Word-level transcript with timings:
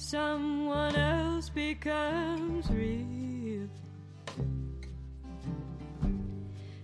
someone 0.00 0.96
else 0.96 1.50
becomes 1.50 2.70
real. 2.70 3.68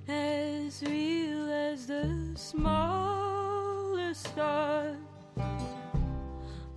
As 0.06 0.82
real 0.82 1.50
as 1.50 1.86
the 1.86 2.32
smallest 2.34 4.22
star 4.26 4.94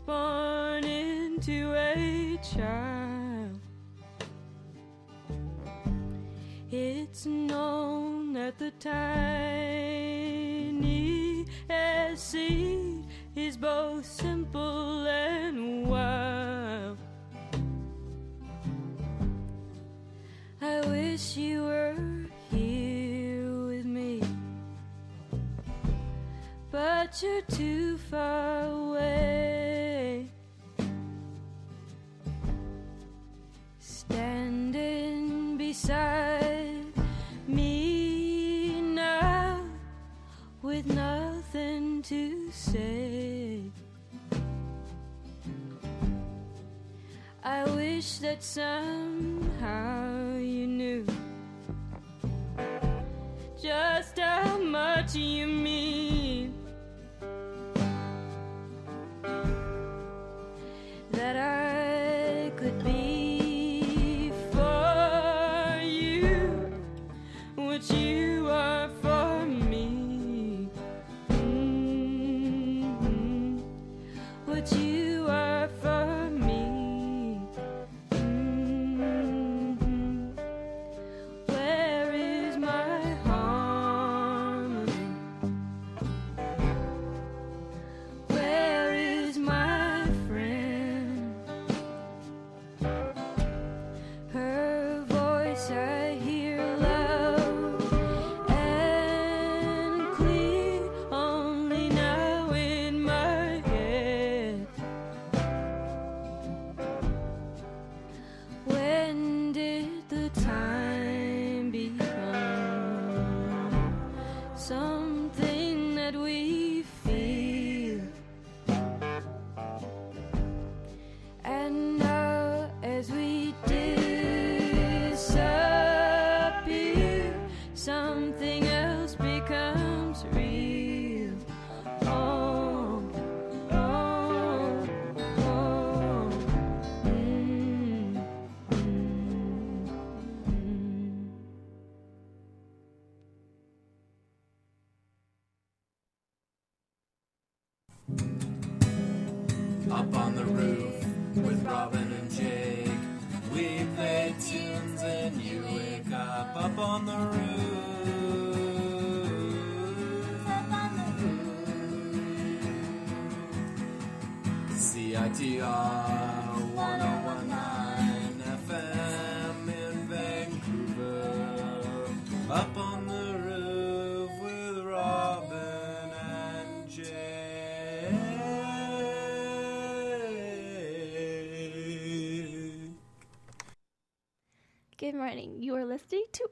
born 0.06 0.86
into 0.86 1.74
a 1.76 2.40
child. 2.42 3.60
It's 6.72 7.26
known 7.26 8.32
that 8.34 8.58
the 8.58 8.72
tiniest 8.80 9.10
seed 12.16 13.06
is 13.36 13.58
both 13.58 14.06
simple 14.06 15.06
and 15.08 15.49
wish 21.30 21.38
you 21.38 21.64
were 21.64 21.96
here 22.50 23.68
with 23.68 23.86
me, 23.86 24.22
but 26.72 27.22
you're 27.22 27.42
too 27.42 27.98
far 27.98 28.66
away. 28.66 30.28
Standing 33.80 35.58
beside 35.58 36.86
me 37.48 38.82
now 38.82 39.62
with 40.64 40.88
nothing 40.88 42.02
to 42.04 42.52
say. 42.52 43.62
I 47.44 47.66
wish 47.76 48.18
that 48.20 48.42
somehow 48.44 49.99
just 53.70 54.18
how 54.18 54.58
much 54.58 55.14
you 55.14 55.46
mean. 55.46 55.69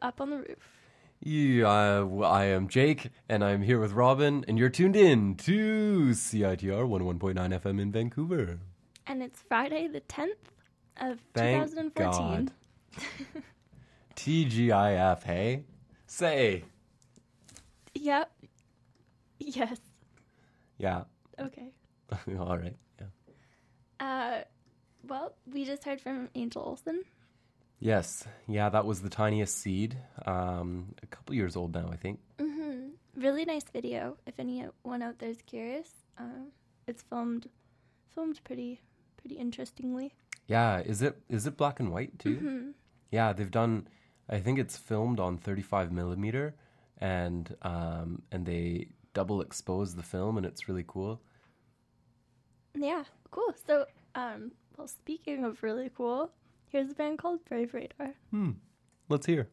Up 0.07 0.21
on 0.21 0.29
the 0.29 0.37
Roof. 0.37 0.69
Yeah, 1.21 1.67
I, 1.67 1.97
I 2.23 2.45
am 2.45 2.69
Jake, 2.69 3.09
and 3.27 3.43
I'm 3.43 3.61
here 3.61 3.77
with 3.77 3.91
Robin, 3.91 4.45
and 4.47 4.57
you're 4.57 4.69
tuned 4.69 4.95
in 4.95 5.35
to 5.35 6.11
CITR 6.11 6.87
101.9 6.87 7.35
FM 7.35 7.81
in 7.81 7.91
Vancouver. 7.91 8.59
And 9.05 9.21
it's 9.21 9.41
Friday, 9.41 9.89
the 9.89 9.99
10th 9.99 10.29
of 11.01 11.19
Thank 11.33 11.73
2014. 11.73 12.45
God. 12.45 12.53
TGIF, 14.15 15.23
hey? 15.23 15.65
Say. 16.05 16.63
Yep. 17.93 18.31
Yes. 19.39 19.77
Yeah. 20.77 21.01
Okay. 21.37 21.73
All 22.39 22.57
right. 22.57 22.77
Yeah. 23.01 24.05
Uh, 24.07 24.43
well, 25.05 25.33
we 25.51 25.65
just 25.65 25.83
heard 25.83 25.99
from 25.99 26.29
Angel 26.33 26.61
Olsen. 26.61 27.03
Yes. 27.79 28.25
Yeah, 28.47 28.69
that 28.69 28.85
was 28.85 29.01
the 29.01 29.09
tiniest 29.09 29.57
seed. 29.57 29.97
Um, 30.25 30.95
a 31.03 31.07
couple 31.07 31.35
years 31.35 31.55
old 31.55 31.73
now, 31.73 31.89
I 31.91 31.95
think. 31.95 32.19
Mm-hmm. 32.39 32.89
Really 33.21 33.45
nice 33.45 33.65
video. 33.71 34.17
If 34.25 34.39
anyone 34.39 35.01
out 35.01 35.19
there 35.19 35.29
is 35.29 35.41
curious, 35.45 35.89
um, 36.17 36.47
it's 36.87 37.03
filmed, 37.03 37.49
filmed 38.13 38.39
pretty, 38.43 38.81
pretty 39.17 39.35
interestingly. 39.35 40.13
Yeah. 40.47 40.79
Is 40.79 41.01
it 41.01 41.17
is 41.29 41.45
it 41.45 41.57
black 41.57 41.79
and 41.79 41.91
white 41.91 42.17
too? 42.19 42.37
Mhm. 42.37 42.73
Yeah, 43.11 43.33
they've 43.33 43.51
done. 43.51 43.87
I 44.29 44.39
think 44.39 44.59
it's 44.59 44.75
filmed 44.77 45.19
on 45.19 45.37
35 45.37 45.91
millimeter, 45.91 46.55
and 46.99 47.55
um, 47.61 48.23
and 48.31 48.45
they 48.45 48.89
double 49.13 49.41
expose 49.41 49.95
the 49.95 50.03
film, 50.03 50.37
and 50.37 50.45
it's 50.45 50.67
really 50.67 50.83
cool. 50.87 51.21
Yeah, 52.75 53.03
cool. 53.31 53.53
So, 53.65 53.85
um, 54.15 54.51
well, 54.77 54.87
speaking 54.87 55.43
of 55.43 55.63
really 55.63 55.89
cool, 55.95 56.31
here's 56.69 56.91
a 56.91 56.95
band 56.95 57.17
called 57.17 57.43
Brave 57.45 57.73
Radar. 57.73 58.13
Hmm. 58.31 58.51
Let's 59.09 59.25
hear. 59.25 59.47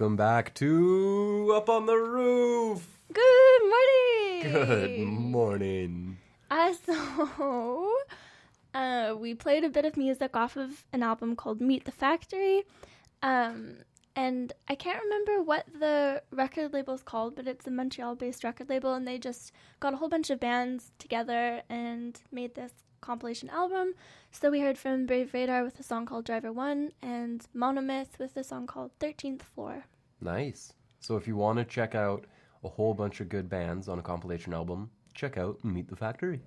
Welcome 0.00 0.16
back 0.16 0.54
to 0.54 1.52
Up 1.54 1.68
on 1.68 1.84
the 1.84 1.94
Roof. 1.94 2.88
Good 3.12 3.60
morning. 3.68 4.50
Good 4.50 5.06
morning. 5.06 6.16
Uh, 6.50 6.72
so, 6.86 7.92
uh, 8.74 9.14
we 9.18 9.34
played 9.34 9.62
a 9.62 9.68
bit 9.68 9.84
of 9.84 9.98
music 9.98 10.34
off 10.34 10.56
of 10.56 10.86
an 10.94 11.02
album 11.02 11.36
called 11.36 11.60
Meet 11.60 11.84
the 11.84 11.92
Factory. 11.92 12.62
Um, 13.22 13.74
and 14.16 14.54
I 14.68 14.74
can't 14.74 15.02
remember 15.02 15.42
what 15.42 15.66
the 15.78 16.22
record 16.30 16.72
label's 16.72 17.02
called, 17.02 17.36
but 17.36 17.46
it's 17.46 17.66
a 17.66 17.70
Montreal 17.70 18.14
based 18.14 18.42
record 18.42 18.70
label, 18.70 18.94
and 18.94 19.06
they 19.06 19.18
just 19.18 19.52
got 19.80 19.92
a 19.92 19.98
whole 19.98 20.08
bunch 20.08 20.30
of 20.30 20.40
bands 20.40 20.92
together 20.98 21.60
and 21.68 22.18
made 22.32 22.54
this 22.54 22.72
compilation 23.02 23.50
album. 23.50 23.92
So 24.32 24.50
we 24.50 24.60
heard 24.60 24.78
from 24.78 25.04
Brave 25.04 25.34
Radar 25.34 25.62
with 25.62 25.78
a 25.78 25.82
song 25.82 26.06
called 26.06 26.24
Driver 26.24 26.52
One, 26.52 26.92
and 27.02 27.46
Monomyth 27.54 28.18
with 28.18 28.34
a 28.38 28.44
song 28.44 28.66
called 28.66 28.92
13th 28.98 29.42
Floor. 29.42 29.84
Nice. 30.20 30.72
So 31.00 31.16
if 31.16 31.26
you 31.26 31.36
want 31.36 31.58
to 31.58 31.64
check 31.64 31.94
out 31.94 32.26
a 32.62 32.68
whole 32.68 32.94
bunch 32.94 33.20
of 33.20 33.28
good 33.28 33.48
bands 33.48 33.88
on 33.88 33.98
a 33.98 34.02
compilation 34.02 34.52
album, 34.52 34.90
check 35.14 35.38
out 35.38 35.64
Meet 35.64 35.88
the 35.88 35.96
Factory. 35.96 36.40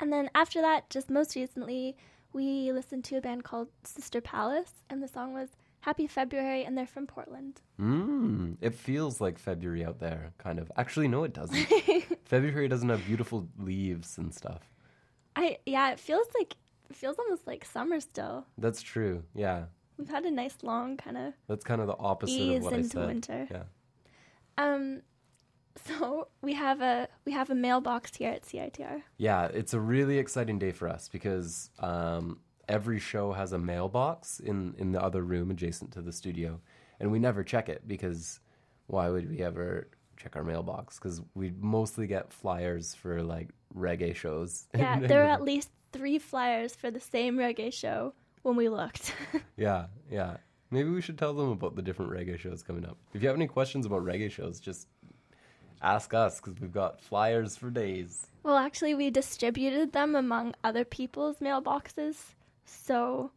And 0.00 0.12
then 0.12 0.28
after 0.34 0.60
that, 0.60 0.90
just 0.90 1.10
most 1.10 1.36
recently, 1.36 1.96
we 2.32 2.72
listened 2.72 3.04
to 3.04 3.16
a 3.16 3.20
band 3.20 3.44
called 3.44 3.68
Sister 3.84 4.20
Palace, 4.20 4.72
and 4.90 5.02
the 5.02 5.08
song 5.08 5.32
was 5.32 5.50
Happy 5.80 6.06
February, 6.06 6.64
and 6.64 6.76
they're 6.76 6.86
from 6.86 7.06
Portland. 7.06 7.60
Mmm. 7.80 8.56
It 8.60 8.74
feels 8.74 9.20
like 9.20 9.38
February 9.38 9.84
out 9.84 10.00
there, 10.00 10.32
kind 10.38 10.58
of. 10.58 10.72
Actually, 10.76 11.08
no, 11.08 11.24
it 11.24 11.32
doesn't. 11.32 11.66
February 12.24 12.68
doesn't 12.68 12.88
have 12.88 13.04
beautiful 13.06 13.48
leaves 13.58 14.18
and 14.18 14.34
stuff. 14.34 14.62
I 15.36 15.58
yeah, 15.66 15.90
it 15.92 16.00
feels 16.00 16.26
like 16.38 16.56
it 16.90 16.96
feels 16.96 17.18
almost 17.18 17.46
like 17.46 17.64
summer 17.64 18.00
still. 18.00 18.46
That's 18.58 18.82
true. 18.82 19.24
Yeah. 19.34 19.66
We've 19.98 20.08
had 20.08 20.24
a 20.24 20.30
nice 20.30 20.56
long 20.62 20.96
kind 20.96 21.16
of 21.16 21.34
That's 21.46 21.64
kind 21.64 21.80
of 21.80 21.86
the 21.86 21.96
opposite 21.98 22.32
ease 22.32 22.58
of 22.58 22.64
what 22.64 22.74
I 22.74 22.76
into 22.78 22.88
said. 22.90 23.06
winter. 23.06 23.48
Yeah. 23.50 23.62
Um, 24.58 25.02
so 25.86 26.28
we 26.40 26.54
have 26.54 26.80
a 26.80 27.08
we 27.24 27.32
have 27.32 27.50
a 27.50 27.54
mailbox 27.54 28.16
here 28.16 28.30
at 28.30 28.42
CITR. 28.42 29.02
Yeah, 29.18 29.46
it's 29.46 29.74
a 29.74 29.80
really 29.80 30.18
exciting 30.18 30.58
day 30.58 30.72
for 30.72 30.88
us 30.88 31.08
because 31.08 31.70
um, 31.80 32.38
every 32.68 32.98
show 32.98 33.32
has 33.32 33.52
a 33.52 33.58
mailbox 33.58 34.40
in, 34.40 34.74
in 34.78 34.92
the 34.92 35.02
other 35.02 35.22
room 35.22 35.50
adjacent 35.50 35.92
to 35.92 36.02
the 36.02 36.12
studio, 36.12 36.60
and 37.00 37.10
we 37.10 37.18
never 37.18 37.42
check 37.42 37.68
it 37.68 37.86
because 37.86 38.40
why 38.86 39.08
would 39.08 39.28
we 39.28 39.42
ever 39.42 39.88
check 40.16 40.36
our 40.36 40.44
mailbox? 40.44 40.98
Because 40.98 41.20
we 41.34 41.52
mostly 41.60 42.06
get 42.06 42.32
flyers 42.32 42.94
for 42.94 43.22
like 43.22 43.50
reggae 43.74 44.14
shows. 44.14 44.66
Yeah, 44.76 45.00
there 45.00 45.24
are 45.24 45.30
at 45.30 45.42
least 45.42 45.70
three 45.92 46.18
flyers 46.18 46.74
for 46.74 46.90
the 46.90 47.00
same 47.00 47.36
reggae 47.36 47.72
show 47.72 48.14
when 48.44 48.56
we 48.56 48.68
looked. 48.68 49.12
yeah, 49.56 49.86
yeah. 50.10 50.36
Maybe 50.70 50.90
we 50.90 51.00
should 51.00 51.18
tell 51.18 51.34
them 51.34 51.50
about 51.50 51.76
the 51.76 51.82
different 51.82 52.12
reggae 52.12 52.38
shows 52.38 52.62
coming 52.62 52.84
up. 52.84 52.96
If 53.14 53.22
you 53.22 53.28
have 53.28 53.36
any 53.36 53.46
questions 53.46 53.86
about 53.86 54.04
reggae 54.04 54.30
shows, 54.30 54.60
just 54.60 54.86
ask 55.82 56.14
us 56.14 56.40
because 56.40 56.60
we've 56.60 56.72
got 56.72 57.00
flyers 57.00 57.56
for 57.56 57.70
days. 57.70 58.26
well, 58.42 58.56
actually, 58.56 58.94
we 58.94 59.10
distributed 59.10 59.92
them 59.92 60.14
among 60.14 60.54
other 60.62 60.84
people's 60.84 61.38
mailboxes, 61.38 62.16
so 62.64 63.30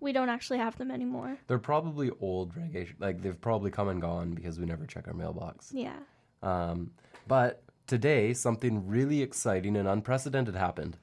we 0.00 0.12
don't 0.12 0.28
actually 0.28 0.58
have 0.58 0.76
them 0.78 0.90
anymore. 0.90 1.38
They're 1.46 1.58
probably 1.58 2.10
old 2.20 2.54
reggae, 2.54 2.86
sh- 2.88 2.94
like 2.98 3.22
they've 3.22 3.40
probably 3.40 3.70
come 3.70 3.88
and 3.88 4.00
gone 4.00 4.32
because 4.34 4.58
we 4.58 4.66
never 4.66 4.86
check 4.86 5.06
our 5.08 5.14
mailbox. 5.14 5.70
Yeah. 5.72 5.96
Um, 6.42 6.90
but 7.26 7.62
today, 7.86 8.34
something 8.34 8.86
really 8.86 9.22
exciting 9.22 9.76
and 9.76 9.88
unprecedented 9.88 10.56
happened. 10.56 10.98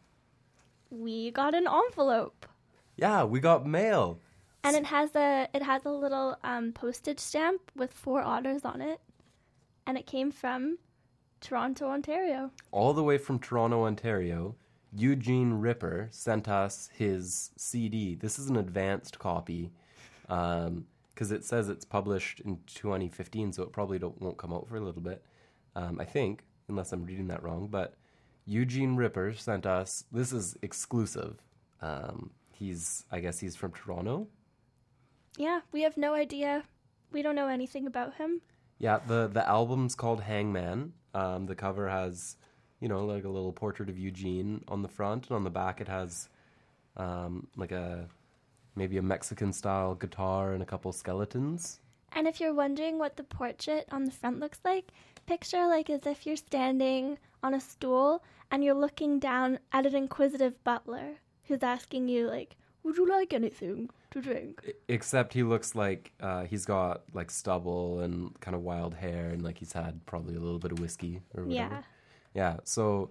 We 0.90 1.32
got 1.32 1.54
an 1.56 1.66
envelope. 1.68 2.46
Yeah, 3.00 3.24
we 3.24 3.40
got 3.40 3.66
mail. 3.66 4.20
And 4.62 4.76
it 4.76 4.86
has 4.86 5.16
a 5.16 5.48
it 5.54 5.64
has 5.64 5.86
a 5.86 5.92
little 5.92 6.38
um, 6.44 6.74
postage 6.74 7.20
stamp 7.20 7.62
with 7.76 7.94
four 7.94 8.22
otters 8.22 8.66
on 8.66 8.82
it, 8.82 9.00
and 9.88 9.98
it 9.98 10.06
came 10.06 10.32
from 10.32 10.80
Toronto, 11.40 11.88
Ontario. 11.88 12.52
All 12.72 12.94
the 12.94 13.04
way 13.04 13.18
from 13.18 13.40
Toronto, 13.40 13.86
Ontario, 13.86 14.56
Eugene 14.92 15.54
Ripper 15.54 16.10
sent 16.12 16.50
us 16.50 16.90
his 16.94 17.52
CD. 17.56 18.16
This 18.16 18.38
is 18.38 18.50
an 18.50 18.58
advanced 18.58 19.18
copy 19.18 19.72
because 20.24 21.32
it 21.32 21.46
says 21.46 21.70
it's 21.70 21.86
published 21.86 22.42
in 22.42 22.60
2015, 22.68 23.54
so 23.54 23.64
it 23.64 23.72
probably 23.72 23.98
don't, 23.98 24.22
won't 24.22 24.38
come 24.38 24.52
out 24.52 24.68
for 24.68 24.76
a 24.76 24.82
little 24.82 25.02
bit, 25.02 25.24
um, 25.76 26.00
I 26.02 26.06
think, 26.06 26.44
unless 26.68 26.92
I'm 26.92 27.06
reading 27.06 27.28
that 27.28 27.44
wrong. 27.44 27.70
But 27.72 27.96
Eugene 28.46 28.98
Ripper 28.98 29.34
sent 29.34 29.66
us, 29.66 30.04
this 30.12 30.34
is 30.34 30.58
exclusive. 30.62 31.38
Um, 31.82 32.32
he's, 32.60 33.06
I 33.12 33.20
guess 33.22 33.40
he's 33.40 33.56
from 33.56 33.72
Toronto. 33.72 34.28
Yeah, 35.38 35.62
we 35.72 35.82
have 35.84 35.98
no 35.98 36.14
idea. 36.14 36.64
We 37.12 37.22
don't 37.22 37.36
know 37.36 37.48
anything 37.48 37.88
about 37.88 38.16
him. 38.16 38.42
Yeah, 38.78 39.00
the 39.08 39.28
the 39.28 39.48
album's 39.48 39.96
called 39.96 40.22
Hangman. 40.22 40.94
Um, 41.14 41.48
the 41.48 41.56
cover 41.56 41.90
has 41.90 42.38
you 42.80 42.88
know, 42.88 43.06
like 43.06 43.26
a 43.26 43.30
little 43.30 43.52
portrait 43.52 43.90
of 43.90 43.98
Eugene 43.98 44.64
on 44.68 44.82
the 44.82 44.88
front, 44.88 45.28
and 45.28 45.36
on 45.36 45.44
the 45.44 45.50
back 45.50 45.82
it 45.82 45.88
has 45.88 46.30
um, 46.98 47.48
like 47.56 47.72
a 47.72 48.08
maybe 48.76 48.98
a 48.98 49.02
Mexican 49.02 49.52
style 49.52 49.96
guitar 49.96 50.54
and 50.54 50.64
a 50.64 50.66
couple 50.66 50.92
skeletons. 50.92 51.80
And 52.14 52.28
if 52.28 52.40
you're 52.40 52.54
wondering 52.54 52.98
what 52.98 53.18
the 53.18 53.24
portrait 53.24 53.86
on 53.92 54.06
the 54.06 54.12
front 54.12 54.40
looks 54.40 54.60
like, 54.64 54.92
picture 55.26 55.68
like 55.68 55.90
as 55.90 56.06
if 56.06 56.26
you're 56.26 56.38
standing 56.38 57.18
on 57.44 57.54
a 57.54 57.60
stool 57.60 58.24
and 58.50 58.64
you're 58.64 58.74
looking 58.74 59.20
down 59.20 59.60
at 59.72 59.86
an 59.86 59.96
inquisitive 59.96 60.64
butler 60.64 61.18
who's 61.50 61.64
asking 61.64 62.08
you 62.08 62.28
like, 62.28 62.56
"Would 62.84 62.96
you 62.96 63.06
like 63.06 63.34
anything 63.34 63.90
to 64.12 64.22
drink?" 64.22 64.74
Except 64.88 65.34
he 65.34 65.44
looks 65.44 65.76
like 65.76 66.14
uh, 66.22 66.46
he's 66.46 66.66
got 66.66 67.02
like 67.12 67.30
stubble 67.30 68.00
and 68.00 68.40
kind 68.40 68.56
of 68.56 68.62
wild 68.62 68.94
hair, 68.94 69.32
and 69.32 69.44
like 69.44 69.58
he's 69.58 69.74
had 69.74 70.06
probably 70.06 70.36
a 70.36 70.40
little 70.40 70.60
bit 70.60 70.72
of 70.72 70.80
whiskey 70.80 71.22
or 71.36 71.44
whatever. 71.44 71.76
Yeah. 71.76 71.82
Yeah. 72.34 72.58
So, 72.64 73.10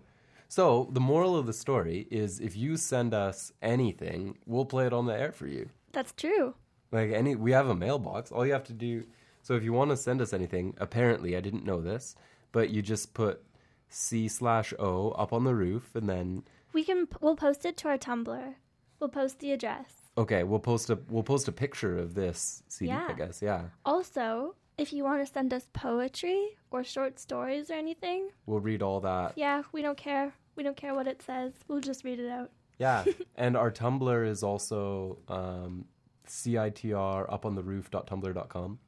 so 0.48 0.88
the 0.92 1.00
moral 1.00 1.36
of 1.36 1.46
the 1.46 1.52
story 1.52 2.06
is, 2.10 2.40
if 2.40 2.56
you 2.56 2.76
send 2.78 3.12
us 3.12 3.52
anything, 3.60 4.38
we'll 4.46 4.64
play 4.64 4.86
it 4.86 4.92
on 4.94 5.04
the 5.04 5.18
air 5.18 5.32
for 5.32 5.46
you. 5.46 5.68
That's 5.92 6.12
true. 6.12 6.54
Like 6.92 7.10
any, 7.10 7.34
we 7.34 7.52
have 7.52 7.68
a 7.68 7.74
mailbox. 7.74 8.32
All 8.32 8.46
you 8.46 8.52
have 8.52 8.64
to 8.64 8.72
do. 8.72 9.04
So 9.42 9.54
if 9.54 9.62
you 9.62 9.72
want 9.72 9.90
to 9.90 9.96
send 9.96 10.22
us 10.22 10.32
anything, 10.32 10.74
apparently 10.78 11.36
I 11.36 11.40
didn't 11.40 11.64
know 11.64 11.80
this, 11.80 12.14
but 12.52 12.70
you 12.70 12.80
just 12.82 13.12
put 13.14 13.42
C 13.88 14.28
slash 14.28 14.72
O 14.78 15.10
up 15.10 15.32
on 15.32 15.44
the 15.44 15.54
roof, 15.54 15.94
and 15.94 16.08
then 16.08 16.44
We 16.78 16.84
can 16.84 17.08
we'll 17.20 17.34
post 17.34 17.66
it 17.66 17.76
to 17.78 17.88
our 17.88 17.98
Tumblr. 17.98 18.54
We'll 19.00 19.10
post 19.10 19.40
the 19.40 19.50
address. 19.50 19.90
okay, 20.16 20.44
we'll 20.44 20.60
post 20.60 20.90
a 20.90 20.96
we'll 21.10 21.24
post 21.24 21.48
a 21.48 21.52
picture 21.64 21.98
of 21.98 22.14
this 22.14 22.62
CD. 22.68 22.90
Yeah. 22.90 23.08
I 23.10 23.14
guess. 23.14 23.42
Yeah. 23.42 23.62
Also, 23.84 24.54
if 24.76 24.92
you 24.92 25.02
want 25.02 25.26
to 25.26 25.32
send 25.32 25.52
us 25.52 25.66
poetry 25.72 26.40
or 26.70 26.84
short 26.84 27.18
stories 27.18 27.68
or 27.68 27.74
anything, 27.74 28.28
We'll 28.46 28.60
read 28.60 28.80
all 28.80 29.00
that. 29.00 29.32
yeah, 29.34 29.62
we 29.72 29.82
don't 29.82 29.98
care. 29.98 30.32
We 30.54 30.62
don't 30.62 30.76
care 30.76 30.94
what 30.94 31.08
it 31.08 31.20
says. 31.20 31.52
We'll 31.66 31.80
just 31.80 32.04
read 32.04 32.20
it 32.20 32.30
out. 32.30 32.52
Yeah, 32.78 33.04
and 33.34 33.56
our 33.56 33.72
Tumblr 33.72 34.28
is 34.28 34.44
also 34.44 35.18
um, 35.26 35.86
CITR 36.28 37.26
up 37.32 37.44
on 37.44 37.56
the 37.56 37.62
roof.tumblr.com. 37.64 38.78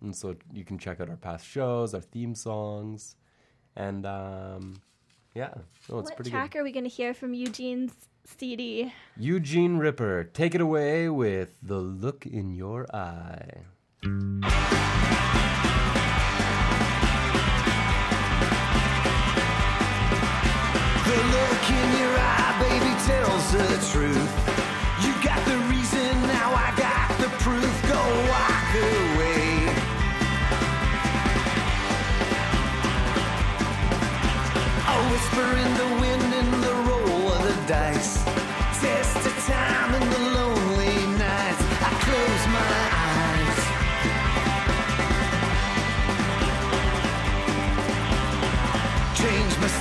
And 0.00 0.16
so 0.16 0.34
you 0.50 0.64
can 0.64 0.78
check 0.78 0.98
out 0.98 1.10
our 1.10 1.16
past 1.28 1.46
shows, 1.46 1.92
our 1.92 2.00
theme 2.00 2.34
songs, 2.34 3.16
and 3.76 4.06
um, 4.06 4.80
yeah, 5.34 5.50
no, 5.88 5.98
it's 5.98 6.10
what 6.10 6.16
pretty 6.16 6.30
track 6.30 6.52
good. 6.52 6.60
are 6.60 6.64
we 6.64 6.72
going 6.72 6.84
to 6.84 6.90
hear 6.90 7.12
from 7.12 7.34
Eugene's 7.34 7.92
CD? 8.24 8.92
Eugene 9.16 9.78
Ripper, 9.78 10.24
take 10.24 10.54
it 10.54 10.60
away 10.60 11.08
with 11.08 11.58
The 11.62 11.78
Look 11.78 12.24
in 12.26 12.54
Your 12.54 12.86
Eye. 12.94 13.62
The 21.06 21.16
look 21.34 21.70
in 21.70 21.88
your 21.98 22.14
eye, 22.16 22.56
baby, 22.60 22.92
tells 23.04 23.52
the 23.52 23.68
truth. 23.92 24.63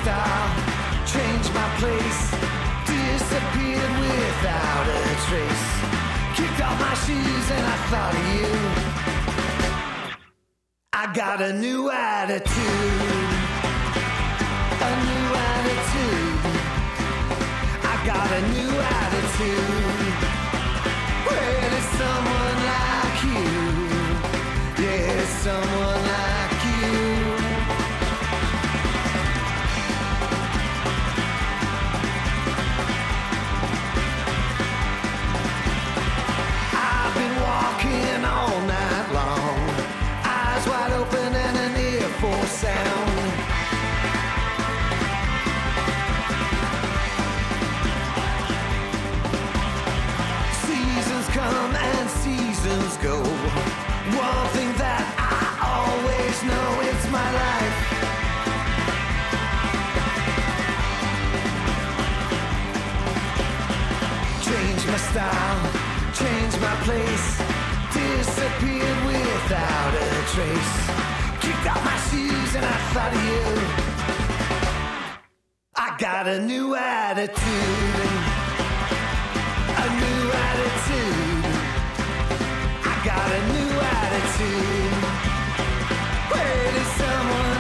Change 0.04 0.16
my 0.16 0.24
style, 0.26 1.06
change 1.06 1.48
my 1.54 1.68
place. 1.80 2.22
Disappeared 2.86 3.94
without 4.04 4.88
a 4.88 5.04
trace. 5.28 5.68
Kicked 6.36 6.62
off 6.62 6.78
my 6.78 6.94
shoes 7.06 7.48
and 7.56 7.66
I 7.66 7.78
thought 7.90 8.14
of 8.20 8.26
you. 8.36 8.52
I 10.92 11.14
got 11.14 11.42
a 11.42 11.54
new 11.54 11.90
attitude. 11.90 12.52
A 14.82 14.94
new 15.08 15.28
attitude. 15.54 16.40
I 17.84 17.96
got 18.06 18.30
a 18.30 18.42
new 18.56 18.72
attitude. 19.00 20.16
Where 21.28 21.66
is 21.80 21.88
someone 22.02 22.60
like 22.72 23.20
you? 23.32 23.52
Yeah, 24.84 25.26
someone 25.44 26.03
Change 65.24 65.32
my 65.32 65.32
style, 65.32 65.72
change 66.14 66.54
my 66.60 66.76
place. 66.84 67.28
Disappeared 67.94 69.00
without 69.06 69.94
a 69.94 70.10
trace. 70.34 70.76
Kicked 71.42 71.68
off 71.72 71.82
my 71.86 71.98
shoes 72.10 72.56
and 72.56 72.66
I 72.66 72.78
thought 72.92 73.14
of 73.14 73.24
you. 73.30 73.44
I 75.76 75.96
got 75.98 76.28
a 76.28 76.40
new 76.40 76.76
attitude. 76.76 78.10
A 79.84 79.88
new 80.02 80.22
attitude. 80.50 81.46
I 82.84 82.96
got 83.06 83.30
a 83.40 83.42
new 83.54 83.72
attitude. 83.96 84.94
Where 86.32 86.76
is 86.82 86.88
someone 87.02 87.53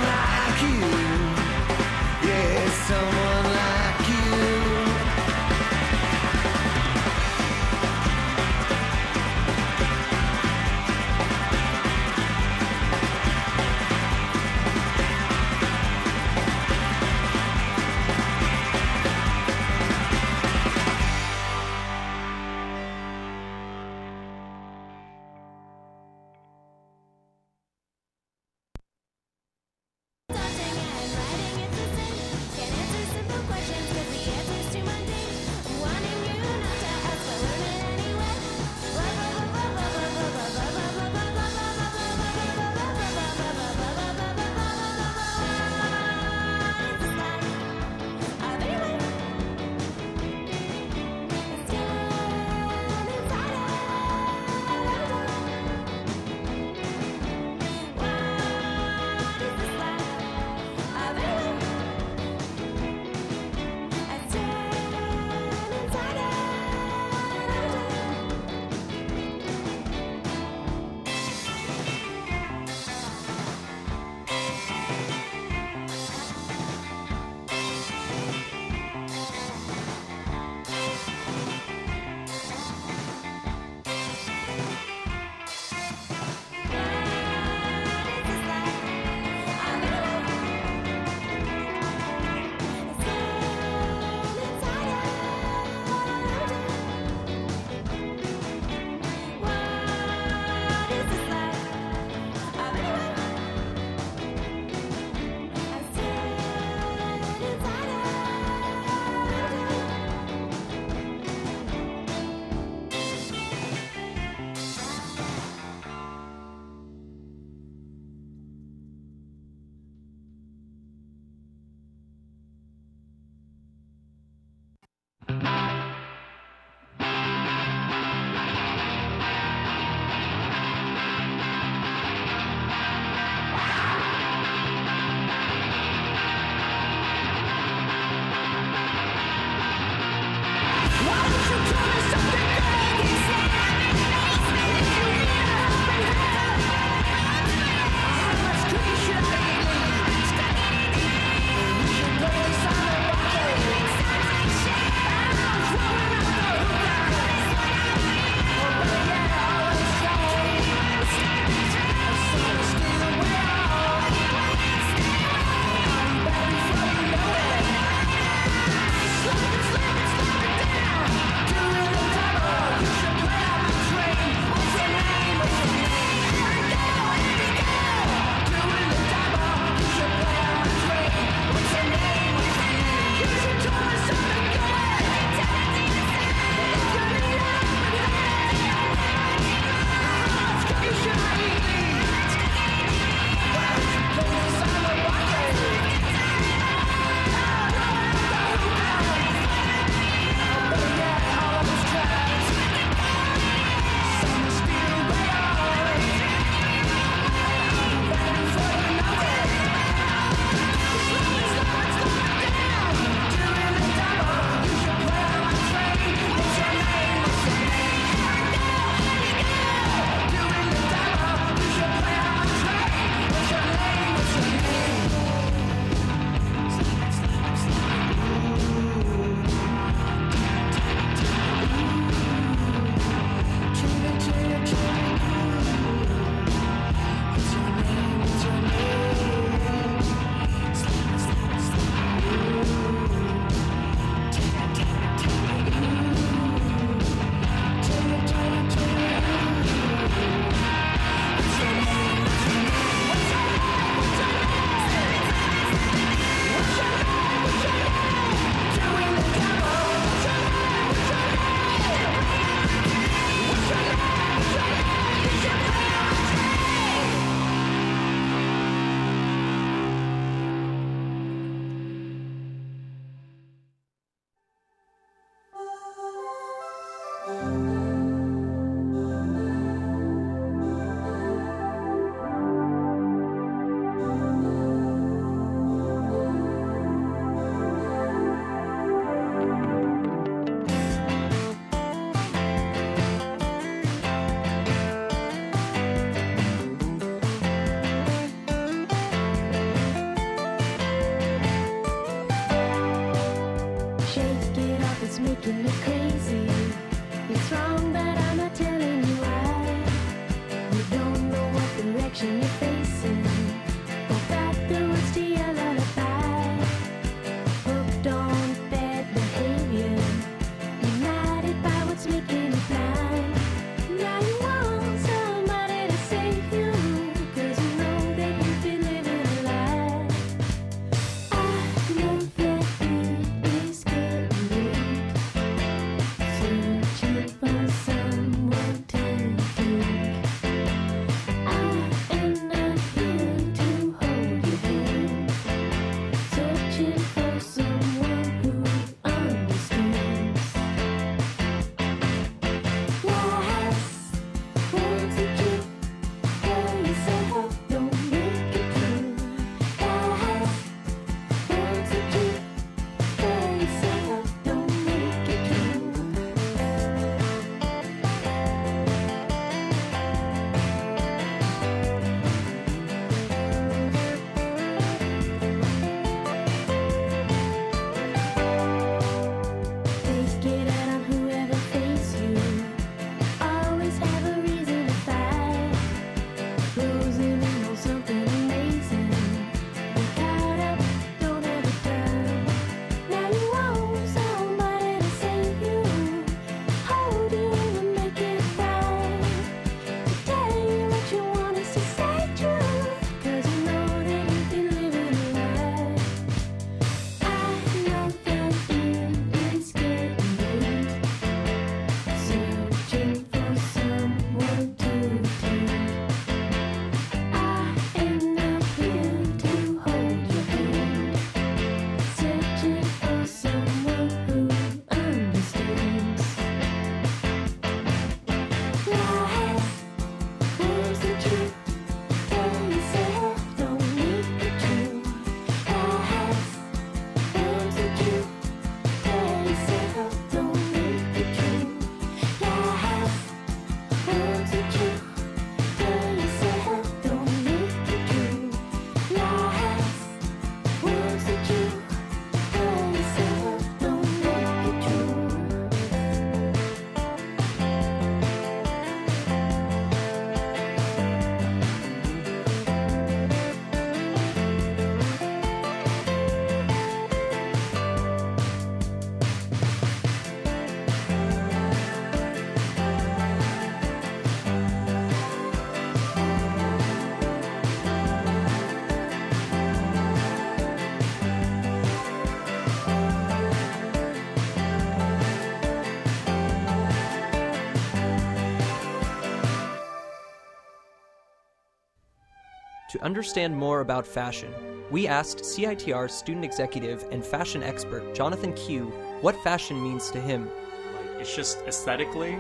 understand 493.04 493.56
more 493.56 493.82
about 493.82 494.08
fashion, 494.08 494.52
we 494.89 495.08
asked 495.08 495.39
CITR 495.39 496.10
student 496.10 496.46
executive 496.46 497.06
and 497.12 497.24
fashion 497.24 497.62
expert 497.62 498.16
Jonathan 498.16 498.54
Q 498.54 498.86
what 499.22 499.36
fashion 499.44 499.82
means 499.82 500.10
to 500.12 500.20
him. 500.20 500.50
Like 500.96 501.22
it's 501.22 501.36
just 501.36 501.60
aesthetically 501.68 502.38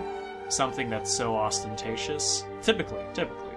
something 0.49 0.89
that's 0.89 1.11
so 1.11 1.35
ostentatious. 1.35 2.45
Typically, 2.61 3.03
typically. 3.13 3.55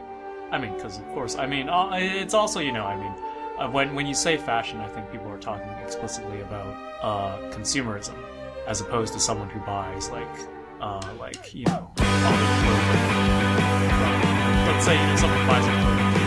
I 0.51 0.59
mean, 0.59 0.75
because 0.75 0.99
of 0.99 1.07
course, 1.09 1.37
I 1.37 1.47
mean, 1.47 1.69
uh, 1.69 1.91
it's 1.95 2.35
also 2.35 2.61
you 2.61 2.73
know, 2.73 2.85
I 2.85 2.97
mean, 2.97 3.13
uh, 3.59 3.71
when 3.71 3.95
when 3.95 4.07
you 4.07 4.15
say 4.15 4.37
fashion, 4.37 4.81
I 4.81 4.89
think 4.89 5.11
people 5.11 5.29
are 5.29 5.39
talking 5.39 5.69
explicitly 5.85 6.41
about 6.41 6.75
uh, 7.03 7.39
consumerism, 7.51 8.17
as 8.67 8.81
opposed 8.81 9.13
to 9.15 9.21
someone 9.21 9.49
who 9.49 9.61
buys 9.61 10.11
like 10.11 10.39
uh, 10.81 11.01
like 11.19 11.55
you 11.55 11.65
know, 11.67 11.91
all 11.99 12.37
the 12.37 12.47
clothing. 12.63 13.27
Let's 14.67 14.85
say 14.85 15.01
you 15.01 15.07
know 15.07 15.17
someone 15.17 15.47
buys 15.47 15.67
a 15.67 15.71
clothing 15.71 16.26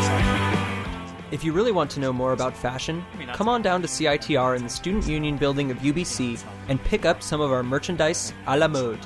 If 1.32 1.44
you 1.44 1.54
really 1.54 1.72
want 1.72 1.92
to 1.92 2.00
know 2.00 2.12
more 2.12 2.34
about 2.34 2.58
fashion, 2.58 3.06
come 3.34 3.48
on 3.48 3.62
down 3.62 3.82
to 3.84 3.88
CITR 3.88 4.58
in 4.58 4.64
the 4.64 4.70
Student 4.70 5.08
Union 5.08 5.38
building 5.38 5.70
of 5.70 5.78
UBC 5.78 6.44
and 6.70 6.84
pick 6.84 7.06
up 7.06 7.22
some 7.22 7.40
of 7.40 7.52
our 7.52 7.62
merchandise 7.62 8.34
à 8.48 8.58
la 8.58 8.68
mode. 8.68 9.00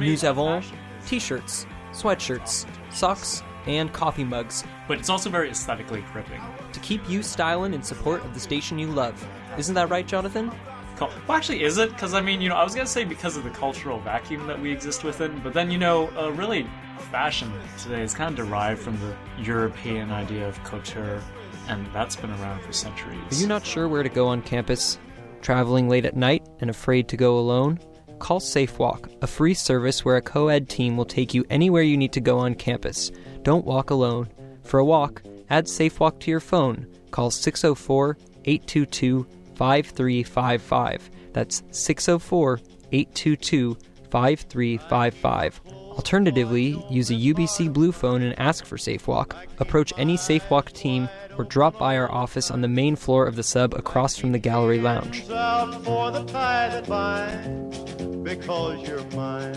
Nous 0.00 0.24
avons 0.24 0.64
t 1.06 1.20
shirts, 1.20 1.66
sweatshirts, 1.92 2.66
socks, 2.90 3.42
and 3.66 3.92
coffee 3.92 4.24
mugs 4.24 4.64
but 4.88 4.98
it's 4.98 5.10
also 5.10 5.28
very 5.30 5.50
aesthetically 5.50 6.02
gripping. 6.12 6.40
to 6.72 6.80
keep 6.80 7.08
you 7.08 7.22
styling 7.22 7.74
in 7.74 7.82
support 7.82 8.24
of 8.24 8.34
the 8.34 8.40
station 8.40 8.78
you 8.78 8.88
love. 8.88 9.24
Isn't 9.58 9.74
that 9.74 9.90
right, 9.90 10.06
Jonathan? 10.06 10.50
Well, 10.98 11.12
actually, 11.28 11.62
is 11.62 11.78
it? 11.78 11.90
Because 11.90 12.12
I 12.12 12.20
mean, 12.20 12.40
you 12.40 12.48
know, 12.48 12.56
I 12.56 12.64
was 12.64 12.74
gonna 12.74 12.86
say 12.86 13.04
because 13.04 13.36
of 13.36 13.44
the 13.44 13.50
cultural 13.50 14.00
vacuum 14.00 14.48
that 14.48 14.60
we 14.60 14.72
exist 14.72 15.04
within, 15.04 15.38
but 15.44 15.52
then 15.52 15.70
you 15.70 15.78
know, 15.78 16.08
uh, 16.18 16.32
really, 16.32 16.66
fashion 17.12 17.52
today 17.80 18.02
is 18.02 18.14
kind 18.14 18.36
of 18.36 18.46
derived 18.46 18.80
from 18.80 18.98
the 18.98 19.14
European 19.40 20.10
idea 20.10 20.48
of 20.48 20.62
couture, 20.64 21.22
and 21.68 21.86
that's 21.92 22.16
been 22.16 22.30
around 22.30 22.62
for 22.62 22.72
centuries. 22.72 23.20
Are 23.30 23.40
you 23.40 23.46
not 23.46 23.64
sure 23.64 23.88
where 23.88 24.02
to 24.02 24.08
go 24.08 24.26
on 24.28 24.42
campus? 24.42 24.98
Traveling 25.42 25.88
late 25.88 26.04
at 26.04 26.16
night 26.16 26.46
and 26.60 26.70
afraid 26.70 27.08
to 27.08 27.16
go 27.16 27.38
alone? 27.38 27.78
Call 28.18 28.40
SafeWalk, 28.40 29.22
a 29.22 29.26
free 29.26 29.54
service 29.54 30.04
where 30.04 30.16
a 30.16 30.22
co 30.22 30.48
ed 30.48 30.68
team 30.68 30.96
will 30.96 31.04
take 31.04 31.34
you 31.34 31.44
anywhere 31.50 31.82
you 31.82 31.96
need 31.96 32.12
to 32.12 32.20
go 32.20 32.38
on 32.38 32.54
campus. 32.54 33.12
Don't 33.42 33.64
walk 33.64 33.90
alone. 33.90 34.28
For 34.64 34.80
a 34.80 34.84
walk, 34.84 35.22
add 35.50 35.66
SafeWalk 35.66 36.18
to 36.20 36.30
your 36.30 36.40
phone. 36.40 36.86
Call 37.10 37.30
604 37.30 38.18
822 38.44 39.26
5355. 39.54 41.10
That's 41.32 41.62
604 41.70 42.60
822 42.92 43.76
5355. 44.10 45.60
Alternatively, 45.98 46.80
use 46.88 47.10
a 47.10 47.14
UBC 47.14 47.72
Blue 47.72 47.90
phone 47.90 48.22
and 48.22 48.38
ask 48.38 48.64
for 48.64 48.76
SafeWalk. 48.76 49.34
Approach 49.58 49.92
any 49.98 50.16
SafeWalk 50.16 50.70
team 50.72 51.08
or 51.36 51.44
drop 51.44 51.76
by 51.76 51.96
our 51.96 52.10
office 52.10 52.52
on 52.52 52.60
the 52.60 52.68
main 52.68 52.94
floor 52.94 53.26
of 53.26 53.34
the 53.34 53.42
sub 53.42 53.74
across 53.74 54.16
from 54.16 54.30
the 54.30 54.38
gallery 54.38 54.78
lounge. 54.80 55.28
out 55.28 55.84
for 55.84 56.12
the 56.12 56.24
tie 56.24 56.68
that 56.68 56.86
binds 56.86 57.80
because 58.22 58.80
you're 58.88 59.04
mine. 59.10 59.56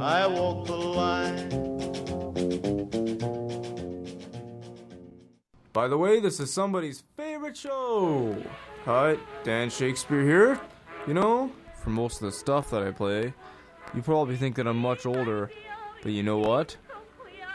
I 0.00 0.26
walk 0.26 0.66
the 0.66 0.76
line. 0.76 1.48
By 5.72 5.86
the 5.86 5.96
way, 5.96 6.18
this 6.18 6.40
is 6.40 6.52
somebody's 6.52 7.04
favorite 7.16 7.56
show. 7.56 8.36
Hi, 8.86 9.16
Dan 9.44 9.70
Shakespeare 9.70 10.22
here. 10.22 10.60
You 11.06 11.14
know, 11.14 11.52
for 11.82 11.90
most 11.90 12.16
of 12.16 12.26
the 12.26 12.32
stuff 12.32 12.70
that 12.70 12.82
I 12.82 12.90
play. 12.90 13.32
You 13.94 14.02
probably 14.02 14.36
think 14.36 14.56
that 14.56 14.66
I'm 14.66 14.78
much 14.78 15.06
older, 15.06 15.50
but 16.02 16.10
you 16.10 16.24
know 16.24 16.38
what? 16.38 16.76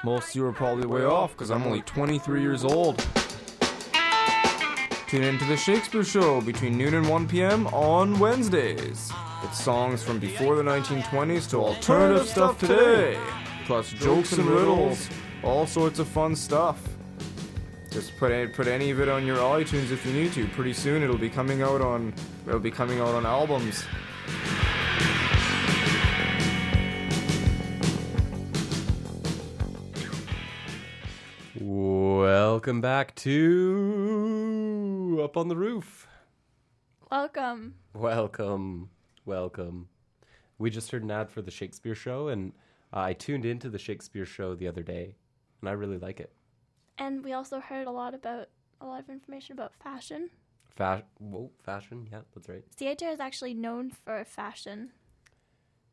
Most 0.06 0.30
of 0.30 0.36
you 0.36 0.46
are 0.46 0.54
probably 0.54 0.88
way 0.88 1.04
off 1.04 1.34
because 1.34 1.52
I'm 1.52 1.64
only 1.64 1.82
23 1.82 2.42
years 2.42 2.64
old. 2.64 3.06
Tune 5.10 5.24
in 5.24 5.38
to 5.38 5.46
the 5.46 5.58
Shakespeare 5.58 6.06
Show 6.06 6.40
between 6.40 6.78
noon 6.78 6.94
and 6.94 7.10
1 7.10 7.28
p.m. 7.28 7.68
on 7.68 8.18
Wednesdays. 8.20 9.12
It's 9.44 9.62
songs 9.62 10.02
from 10.02 10.20
before 10.20 10.56
the 10.56 10.64
1920s 10.64 11.50
to 11.50 11.58
alternative 11.58 12.28
stuff 12.28 12.58
today, 12.60 13.20
plus 13.66 13.92
jokes 13.92 14.34
and 14.34 14.46
riddles, 14.46 15.10
all 15.44 15.66
sorts 15.66 16.00
of 16.00 16.08
fun 16.08 16.36
stuff. 16.36 16.82
Just 17.92 18.16
put 18.18 18.32
any, 18.32 18.48
put 18.50 18.68
any 18.68 18.92
of 18.92 19.02
it 19.02 19.10
on 19.10 19.26
your 19.26 19.38
iTunes 19.38 19.92
if 19.92 20.06
you 20.06 20.14
need 20.14 20.32
to. 20.34 20.48
Pretty 20.50 20.74
soon 20.74 21.04
it'll 21.04 21.18
be 21.18 21.30
coming 21.30 21.64
out 21.64 21.82
on 21.82 22.14
it'll 22.48 22.60
be 22.60 22.72
coming 22.72 23.00
out 23.00 23.16
on 23.16 23.26
albums. 23.26 23.84
Welcome 32.70 32.82
back 32.82 33.16
to 33.16 35.22
Up 35.24 35.38
on 35.38 35.48
the 35.48 35.56
Roof. 35.56 36.08
Welcome. 37.10 37.74
Welcome, 37.96 38.92
welcome. 39.26 39.90
We 40.60 40.70
just 40.70 40.92
heard 40.92 41.02
an 41.02 41.10
ad 41.10 41.32
for 41.32 41.42
the 41.42 41.50
Shakespeare 41.50 41.96
Show, 41.96 42.28
and 42.28 42.54
I 42.94 43.14
tuned 43.14 43.44
into 43.44 43.72
the 43.72 43.80
Shakespeare 43.80 44.28
Show 44.28 44.54
the 44.54 44.68
other 44.68 44.84
day, 44.84 45.16
and 45.62 45.68
I 45.68 45.72
really 45.72 45.98
like 45.98 46.20
it. 46.20 46.32
And 47.00 47.24
we 47.24 47.34
also 47.34 47.60
heard 47.60 47.88
a 47.88 47.92
lot 47.92 48.14
about 48.14 48.50
a 48.82 48.86
lot 48.86 49.00
of 49.00 49.10
information 49.10 49.54
about 49.54 49.74
fashion. 49.74 50.30
Fa- 50.70 51.06
whoa, 51.18 51.50
fashion, 51.64 52.08
yeah, 52.12 52.22
that's 52.36 52.50
right. 52.50 52.64
CHR 52.78 53.10
is 53.10 53.20
actually 53.20 53.56
known 53.56 53.90
for 53.90 54.24
fashion. 54.26 54.92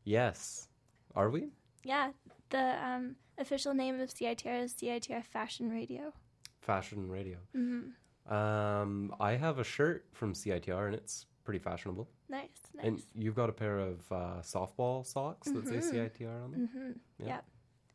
Yes, 0.03 0.67
are 1.15 1.31
we? 1.31 1.47
Yeah, 1.83 2.11
the 2.51 2.75
um, 2.85 3.15
official 3.39 3.73
name 3.73 3.99
of 3.99 4.13
CITR 4.13 4.65
is 4.65 4.75
CITR 4.75 5.25
Fashion 5.25 5.71
Radio. 5.71 6.13
Fashion 6.59 7.09
radio. 7.09 7.37
hmm 7.53 7.89
Um, 8.31 9.13
I 9.19 9.33
have 9.33 9.59
a 9.59 9.63
shirt 9.63 10.05
from 10.11 10.33
CITR, 10.33 10.87
and 10.87 10.95
it's 10.95 11.25
pretty 11.45 11.59
fashionable. 11.59 12.09
Nice, 12.29 12.49
nice. 12.75 12.85
And 12.85 13.01
you've 13.15 13.35
got 13.35 13.49
a 13.49 13.53
pair 13.53 13.79
of 13.79 13.99
uh, 14.11 14.41
softball 14.41 15.05
socks 15.05 15.49
that 15.51 15.65
say 15.67 15.75
Mhm. 15.77 15.91
CITR 15.93 16.43
on 16.43 16.51
them. 16.51 16.67
hmm 16.73 16.91
Yeah. 17.19 17.27
Yep. 17.27 17.45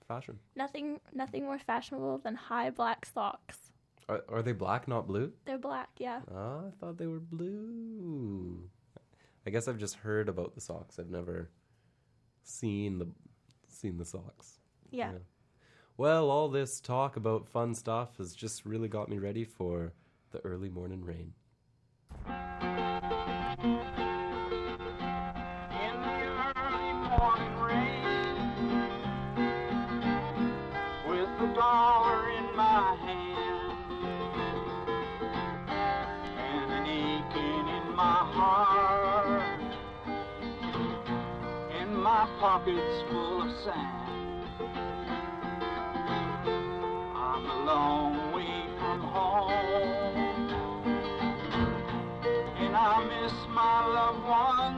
Fashion. 0.09 0.39
Nothing, 0.57 1.01
nothing 1.13 1.45
more 1.45 1.59
fashionable 1.59 2.19
than 2.19 2.35
high 2.35 2.71
black 2.71 3.05
socks. 3.07 3.73
Are, 4.09 4.25
are 4.29 4.43
they 4.43 4.53
black, 4.53 4.89
not 4.89 5.07
blue? 5.07 5.33
They're 5.45 5.59
black, 5.59 5.91
yeah. 5.99 6.23
Oh, 6.31 6.67
I 6.69 6.71
thought 6.81 6.97
they 6.97 7.07
were 7.07 7.21
blue. 7.21 8.69
I 9.47 9.51
guess 9.51 9.69
I've 9.69 9.79
just 9.79 9.97
heard 9.97 10.29
about 10.29 10.55
the 10.55 10.61
socks. 10.61 10.99
I've 10.99 11.11
never 11.11 11.51
seen 12.43 12.99
the 12.99 13.09
seen 13.69 13.97
the 13.99 14.05
socks. 14.05 14.61
Yeah. 14.91 15.13
Well, 15.99 16.31
all 16.31 16.49
this 16.49 16.81
talk 16.81 17.17
about 17.17 17.47
fun 17.47 17.75
stuff 17.75 18.17
has 18.17 18.35
just 18.35 18.65
really 18.65 18.89
got 18.89 19.11
me 19.11 19.19
ready 19.19 19.45
for 19.45 19.93
the 20.31 20.39
early 20.39 20.71
morning 20.71 21.05
rain. 21.05 21.35
In 22.27 22.33
the 26.01 26.53
early 26.57 26.93
morning 26.95 27.53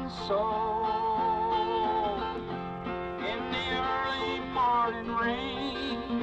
ones 0.05 0.13
so. 0.27 0.41
In 3.21 3.41
the 3.53 3.67
early 3.73 4.41
morning 4.53 5.11
rain, 5.17 6.21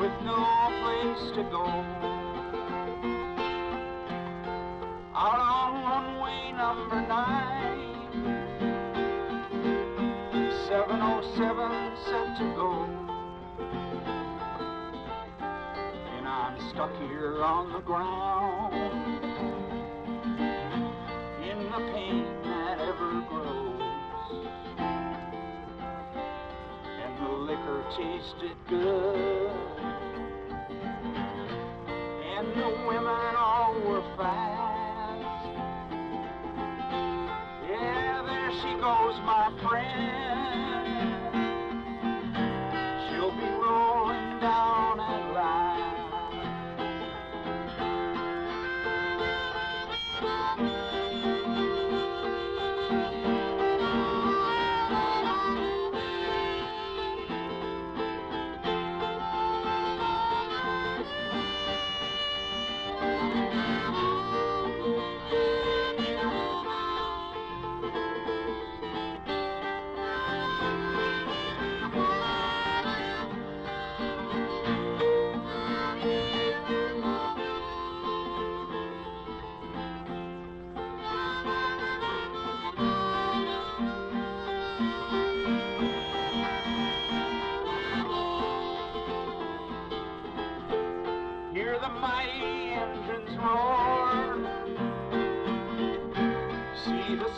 with 0.00 0.16
no 0.24 0.38
place 0.82 1.24
to 1.34 1.42
go. 1.50 1.66
Out 5.16 5.40
on 5.40 5.72
runway 5.84 6.52
number 6.56 7.00
nine, 7.06 7.80
707 10.68 11.96
set 12.04 12.38
to 12.38 12.44
go. 12.56 12.70
And 16.16 16.26
I'm 16.26 16.56
stuck 16.70 16.92
here 17.08 17.42
on 17.42 17.72
the 17.72 17.80
ground 17.80 19.03
tasted 27.96 28.56
good, 28.68 29.50
and 32.36 32.48
the 32.48 32.68
women 32.88 33.36
all 33.36 33.74
were 33.86 34.02
fast. 34.16 35.46
Yeah, 37.70 38.22
there 38.26 38.50
she 38.62 38.74
goes, 38.80 39.16
my 39.24 39.52
friend. 39.62 40.23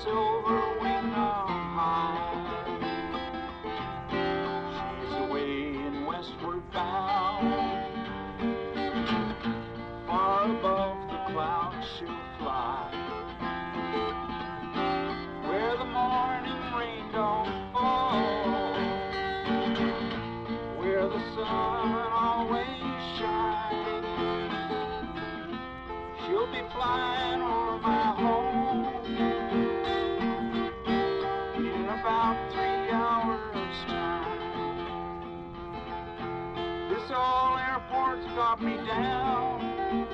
Silver 0.06 0.62
wing 0.80 1.12
on 1.14 1.48
high. 1.74 2.30
She's 4.76 5.12
away 5.16 5.76
and 5.86 6.06
westward 6.06 6.62
bound. 6.72 7.50
Far 10.06 10.44
above 10.44 10.98
the 11.10 11.32
clouds 11.32 11.86
she'll 11.98 12.22
fly. 12.38 12.86
Where 15.48 15.76
the 15.76 15.90
morning 15.98 16.60
rain 16.78 17.04
don't 17.12 17.72
fall. 17.72 18.74
Where 20.78 21.08
the 21.08 21.22
sun 21.34 21.88
always 22.12 23.02
shines. 23.18 24.06
She'll 26.24 26.50
be 26.52 26.62
flying 26.72 27.45
me 38.60 38.76
down. 38.86 40.06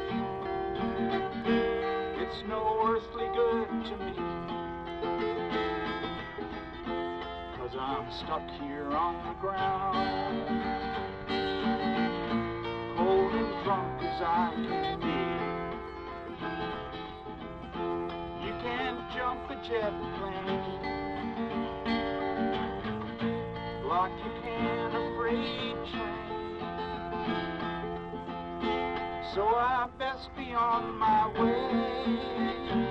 It's 2.19 2.43
no 2.49 2.83
earthly 2.89 3.29
good 3.35 3.69
to 3.85 3.97
me. 4.05 4.15
Cause 7.57 7.75
I'm 7.79 8.11
stuck 8.19 8.49
here 8.61 8.91
on 8.91 9.15
the 9.29 9.35
ground. 9.41 9.97
Cold 12.97 13.33
and 13.33 13.65
drunk 13.65 14.03
as 14.03 14.23
I 14.23 14.51
can 14.55 15.01
be. 15.01 15.23
You 18.45 18.53
can't 18.63 19.01
jump 19.15 19.51
a 19.51 19.55
jet 19.69 19.93
plane. 20.19 20.83
Like 23.89 24.17
you 24.25 24.33
can 24.43 24.97
a 24.97 25.17
freight 25.17 25.77
train. 25.93 26.22
so 29.35 29.47
I 29.47 29.89
best 29.99 30.29
be 30.37 30.53
on 30.53 30.99
my 30.99 31.29
way. 31.41 32.82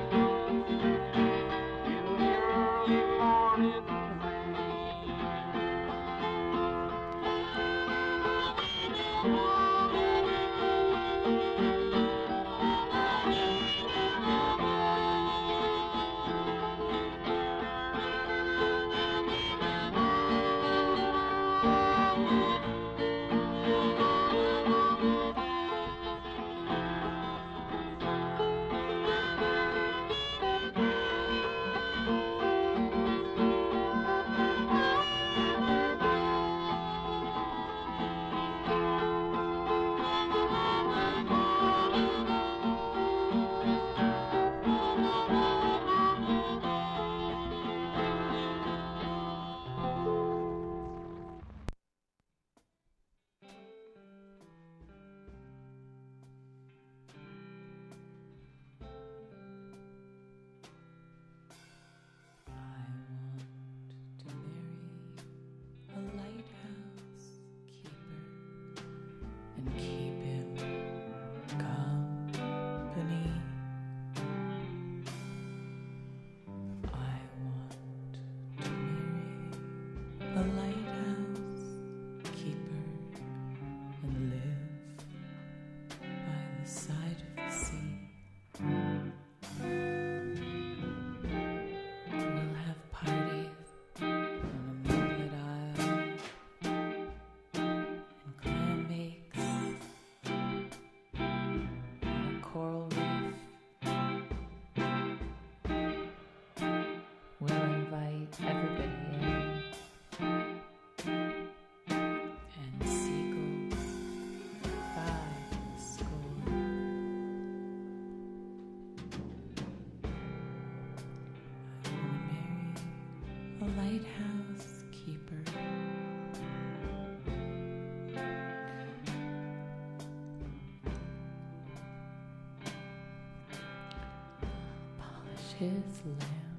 His 135.62 136.02
left. 136.18 136.51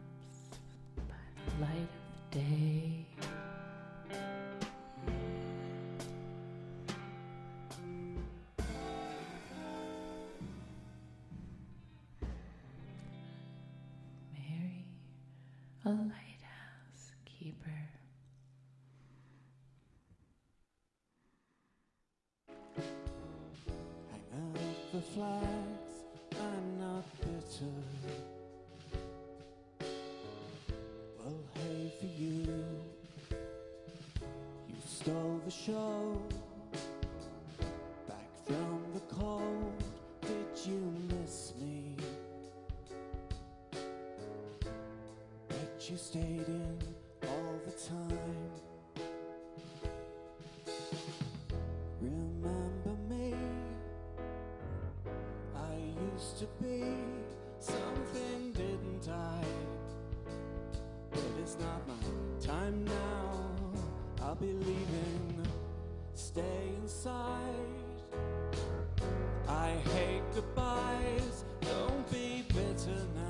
stole 35.03 35.41
the 35.45 35.51
show 35.51 36.17
back 38.07 38.29
from 38.47 38.85
the 38.95 39.01
cold. 39.13 39.83
Did 40.21 40.65
you 40.65 40.95
miss 41.09 41.55
me? 41.61 41.97
But 45.49 45.91
you 45.91 45.97
stayed 45.97 46.47
in 46.47 46.79
all 47.25 47.55
the 47.65 47.73
time. 47.73 48.53
Remember 52.01 52.97
me? 53.11 53.35
I 55.57 55.75
used 56.15 56.39
to 56.39 56.47
be. 56.63 57.22
I'll 64.33 64.39
be 64.39 64.47
leaving, 64.47 65.47
stay 66.15 66.73
inside. 66.81 67.55
I 69.47 69.73
hate 69.93 70.23
goodbyes, 70.35 71.45
don't 71.61 72.11
be 72.11 72.43
bitter 72.49 72.97
now. 73.15 73.22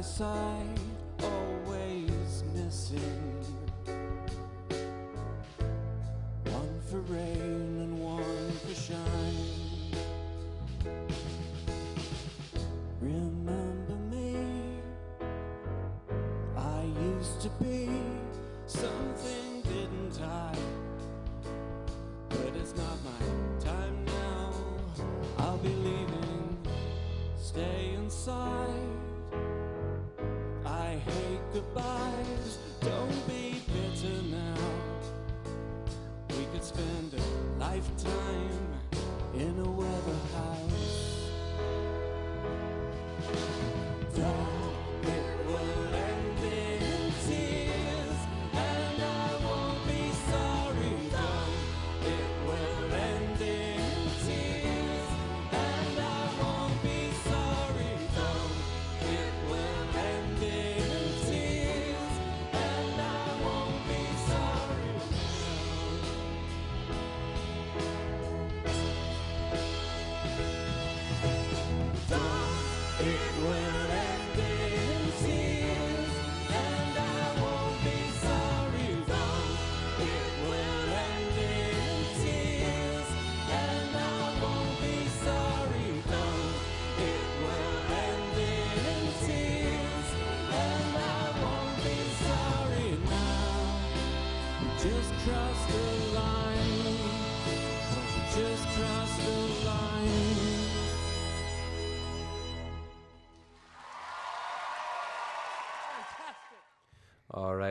side. 0.00 0.77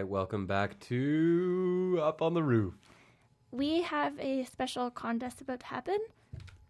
Right, 0.08 0.12
welcome 0.12 0.46
back 0.48 0.80
to 0.80 2.00
Up 2.02 2.22
on 2.22 2.34
the 2.34 2.44
Roof. 2.44 2.74
We 3.52 3.82
have 3.82 4.18
a 4.20 4.46
special 4.46 4.90
contest 4.90 5.42
about 5.42 5.60
to 5.62 5.66
happen. 5.66 6.00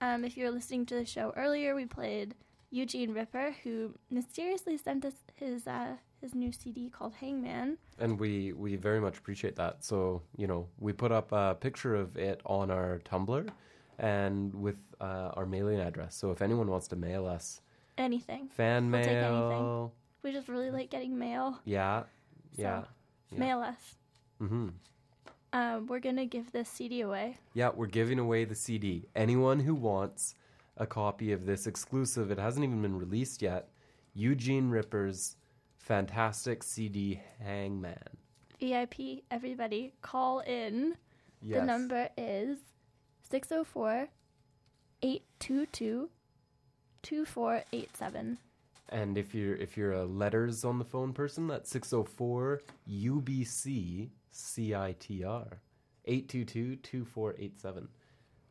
Um, 0.02 0.24
if 0.26 0.38
you're 0.38 0.52
listening 0.52 0.86
to 0.88 0.96
the 0.96 1.06
show 1.06 1.34
earlier, 1.36 1.76
we 1.76 1.86
played 1.86 2.36
Eugene 2.72 3.14
Ripper, 3.14 3.56
who 3.64 3.94
mysteriously 4.10 4.78
sent 4.78 5.06
us 5.06 5.14
his 5.36 5.68
uh, 5.68 5.96
his 6.22 6.34
new 6.34 6.52
CD 6.52 6.90
called 6.90 7.14
Hangman. 7.14 7.78
And 8.00 8.20
we, 8.20 8.52
we 8.54 8.76
very 8.76 9.00
much 9.00 9.18
appreciate 9.20 9.56
that. 9.58 9.84
So, 9.84 10.24
you 10.36 10.48
know, 10.48 10.68
we 10.80 10.92
put 10.92 11.12
up 11.12 11.32
a 11.32 11.56
picture 11.60 11.94
of 11.96 12.18
it 12.18 12.42
on 12.46 12.72
our 12.72 13.00
Tumblr 13.06 13.48
and 14.00 14.54
with 14.56 14.78
uh, 15.00 15.30
our 15.36 15.46
mailing 15.46 15.80
address. 15.80 16.16
So 16.16 16.32
if 16.32 16.42
anyone 16.42 16.70
wants 16.72 16.88
to 16.90 16.96
mail 16.96 17.28
us 17.28 17.62
Anything. 18.00 18.48
fan 18.50 18.92
We'll 18.92 19.02
take 19.04 19.12
anything. 19.12 19.50
mail, 19.50 19.94
We 20.24 20.32
just 20.32 20.48
really 20.48 20.72
like 20.72 20.90
getting 20.90 21.18
mail. 21.18 21.60
yeah, 21.66 22.04
yeah, 22.56 22.84
yeah. 23.32 23.40
Mail 23.40 23.60
us. 23.62 23.96
hmm 24.40 24.70
Um, 25.54 25.88
we're 25.88 26.00
gonna 26.00 26.26
give 26.26 26.52
this 26.52 26.70
CD 26.70 27.02
away. 27.02 27.38
Yeah, 27.54 27.70
we're 27.76 27.88
giving 27.88 28.20
away 28.20 28.46
the 28.46 28.56
CD. 28.56 29.08
Anyone 29.16 29.60
who 29.60 29.74
wants 29.76 30.36
a 30.76 30.86
copy 30.86 31.32
of 31.32 31.46
this 31.46 31.66
exclusive, 31.68 32.30
it 32.32 32.38
hasn't 32.38 32.64
even 32.64 32.82
been 32.82 32.98
released 32.98 33.42
yet. 33.42 33.70
Eugene 34.14 34.70
Ripper's 34.70 35.36
fantastic 35.78 36.64
CD 36.64 37.22
Hangman. 37.40 37.98
VIP, 38.60 39.24
everybody, 39.32 39.94
call 40.02 40.40
in. 40.40 40.96
The 41.42 41.64
number 41.64 42.10
is 42.18 42.58
604 43.30 44.08
822 45.04 46.10
2487. 47.04 48.38
And 48.90 49.18
if 49.18 49.36
you're 49.36 49.56
if 49.56 49.76
you're 49.78 49.92
a 49.94 50.06
letters 50.06 50.64
on 50.64 50.80
the 50.80 50.86
phone 50.86 51.14
person, 51.14 51.48
that's 51.48 51.70
604 51.72 52.62
UBC 52.90 54.10
CITR 54.34 55.48
822-2487. 56.08 57.88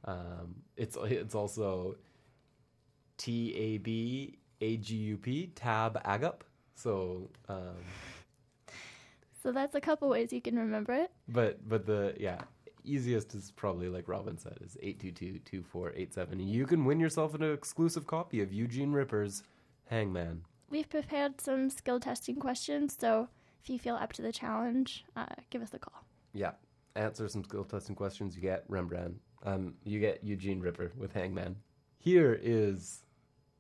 Um, 0.05 0.57
it's 0.77 0.97
it's 1.05 1.35
also 1.35 1.97
T 3.19 3.55
A 3.55 3.79
B 3.79 4.39
A 4.61 4.77
G 4.77 4.95
U 4.97 5.17
P 5.17 5.49
tab 5.55 6.03
AGUP. 6.05 6.43
So 6.75 7.31
um, 7.49 7.77
So 9.43 9.53
that's 9.53 9.75
a 9.75 9.81
couple 9.81 10.09
ways 10.09 10.33
you 10.33 10.41
can 10.43 10.59
remember 10.59 10.93
it. 10.93 11.11
but 11.29 11.67
but 11.69 11.87
the 11.87 12.15
yeah 12.19 12.43
easiest 12.85 13.35
is 13.35 13.51
probably 13.51 13.89
like 13.89 14.07
Robin 14.09 14.39
said 14.39 14.59
is 14.65 14.77
822-2487. 14.81 16.47
You 16.47 16.67
can 16.67 16.85
win 16.85 17.01
yourself 17.01 17.35
an 17.35 17.43
exclusive 17.43 18.07
copy 18.07 18.41
of 18.43 18.53
Eugene 18.53 18.93
Ripper's 18.93 19.43
Hangman. 19.87 20.43
We've 20.71 20.89
prepared 20.89 21.41
some 21.41 21.71
skill 21.71 22.01
testing 22.01 22.37
questions, 22.37 22.97
so 22.99 23.29
if 23.63 23.71
you 23.71 23.79
feel 23.79 23.95
up 23.97 24.13
to 24.15 24.23
the 24.23 24.33
challenge, 24.33 25.05
uh, 25.17 25.27
give 25.51 25.63
us 25.63 25.73
a 25.75 25.79
call. 25.79 26.05
Yeah. 26.33 26.53
Answer 26.97 27.29
some 27.29 27.45
skill 27.45 27.65
testing 27.65 27.95
questions. 27.95 28.35
You 28.35 28.43
get 28.43 28.65
Rembrandt. 28.69 29.17
Um, 29.45 29.75
you 29.85 30.01
get 30.01 30.25
Eugene 30.25 30.61
Ripper 30.61 30.93
with 30.97 31.13
Hangman. 31.13 31.57
Here 31.99 32.39
is 32.43 33.03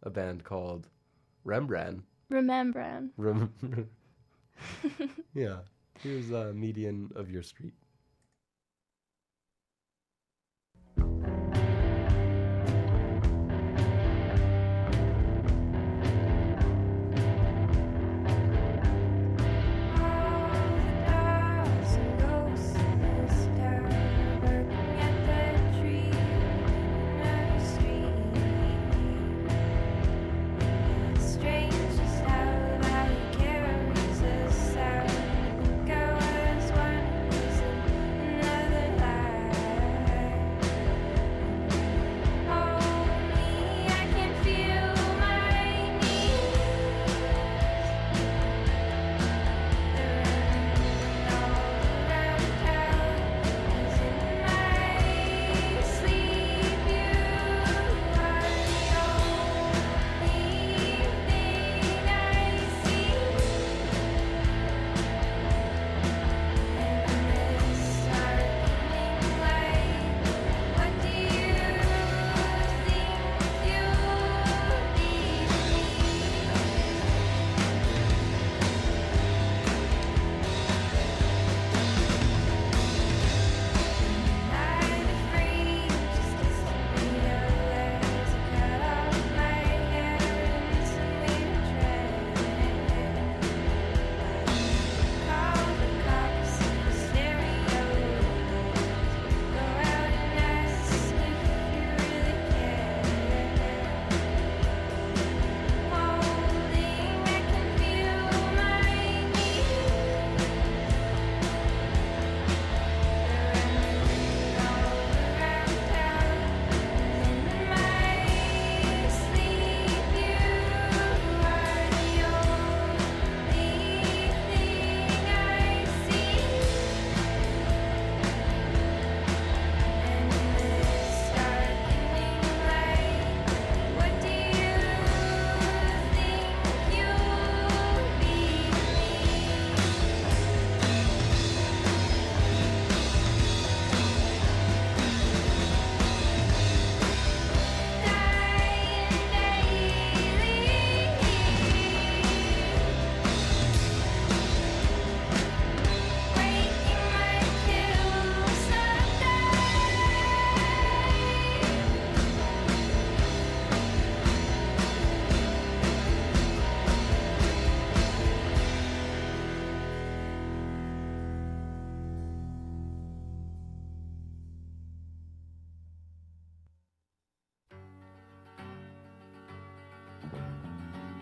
a 0.02 0.10
band 0.10 0.42
called 0.44 0.88
Rembrandt. 1.44 2.02
Remember, 2.28 3.04
Rem- 3.16 3.52
yeah. 5.34 5.58
Here's 6.00 6.30
a 6.30 6.52
median 6.52 7.10
of 7.14 7.30
your 7.30 7.42
street. 7.42 7.74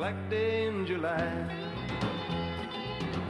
Black 0.04 0.28
day 0.28 0.66
in 0.66 0.84
July. 0.84 1.32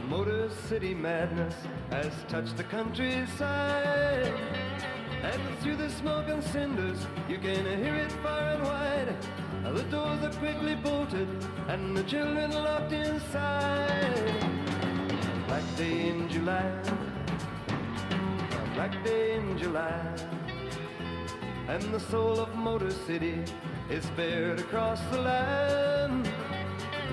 Motor 0.09 0.51
City 0.69 0.93
madness 0.93 1.55
has 1.91 2.13
touched 2.27 2.57
the 2.57 2.65
countryside. 2.65 4.35
And 5.23 5.41
through 5.61 5.77
the 5.77 5.89
smoke 5.89 6.27
and 6.27 6.43
cinders, 6.43 6.99
you 7.29 7.39
can 7.39 7.65
hear 7.81 7.95
it 7.95 8.11
far 8.25 8.55
and 8.55 8.65
wide. 8.65 9.15
The 9.77 9.85
doors 9.85 10.21
are 10.25 10.37
quickly 10.41 10.75
bolted, 10.75 11.29
and 11.69 11.97
the 11.97 12.03
children 12.03 12.51
locked 12.51 12.93
inside. 12.93 14.35
Black 15.47 15.77
day 15.77 16.09
in 16.09 16.29
July. 16.29 16.73
Black 18.75 18.95
day 19.05 19.37
in 19.37 19.57
July. 19.57 20.03
And 21.69 21.85
the 21.95 22.01
soul 22.01 22.41
of 22.41 22.53
Motor 22.57 22.91
City 22.91 23.45
is 23.89 24.05
bared 24.17 24.59
across 24.59 25.01
the 25.13 25.21
land. 25.21 26.44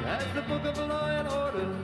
As 0.06 0.26
the 0.34 0.42
book 0.42 0.66
of 0.66 0.78
law 0.78 1.08
and 1.08 1.28
order 1.28 1.76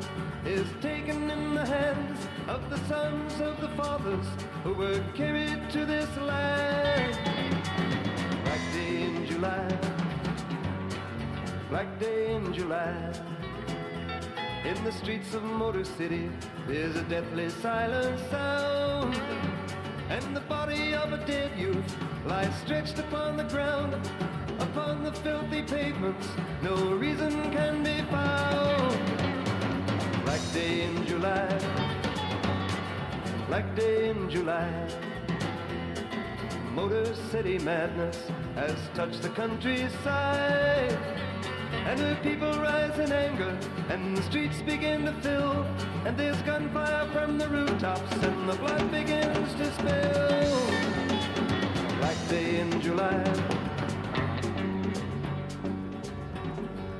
is 0.45 0.67
taken 0.81 1.29
in 1.29 1.53
the 1.53 1.65
hands 1.65 2.27
of 2.47 2.69
the 2.69 2.77
sons 2.87 3.39
of 3.39 3.59
the 3.61 3.69
fathers 3.69 4.25
who 4.63 4.73
were 4.73 5.03
carried 5.13 5.69
to 5.71 5.85
this 5.85 6.09
land. 6.17 7.17
Black 8.43 8.61
day 8.73 9.03
in 9.03 9.25
July, 9.27 9.79
black 11.69 11.99
day 11.99 12.35
in 12.35 12.53
July. 12.53 13.13
In 14.65 14.83
the 14.83 14.91
streets 14.91 15.33
of 15.33 15.43
Motor 15.43 15.85
City, 15.85 16.29
there's 16.67 16.95
a 16.95 17.03
deathly 17.03 17.49
silent 17.49 18.19
sound. 18.31 19.15
And 20.09 20.35
the 20.35 20.41
body 20.41 20.93
of 20.93 21.13
a 21.13 21.25
dead 21.25 21.51
youth 21.57 21.95
lies 22.25 22.53
stretched 22.61 22.97
upon 22.99 23.37
the 23.37 23.43
ground. 23.43 23.95
The 25.07 25.13
filthy 25.13 25.61
pavements, 25.61 26.27
no 26.61 26.75
reason 26.95 27.31
can 27.53 27.81
be 27.81 28.01
found. 28.11 28.91
Black 30.25 30.41
day 30.53 30.81
in 30.83 31.05
July, 31.05 31.47
black 33.47 33.73
day 33.73 34.09
in 34.09 34.29
July. 34.29 34.69
Motor 36.73 37.15
City 37.31 37.57
madness 37.59 38.21
has 38.55 38.75
touched 38.95 39.21
the 39.21 39.29
countryside. 39.29 40.91
And 41.71 41.97
the 41.97 42.17
people 42.21 42.51
rise 42.59 42.99
in 42.99 43.13
anger, 43.13 43.57
and 43.87 44.17
the 44.17 44.21
streets 44.23 44.61
begin 44.61 45.05
to 45.05 45.13
fill. 45.21 45.65
And 46.03 46.17
there's 46.17 46.41
gunfire 46.41 47.07
from 47.13 47.37
the 47.37 47.47
rooftops, 47.47 48.11
and 48.11 48.49
the 48.49 48.55
blood 48.55 48.91
begins 48.91 49.53
to 49.53 49.71
spill. 49.71 50.67
Black 51.97 52.17
day 52.27 52.59
in 52.59 52.81
July. 52.81 53.66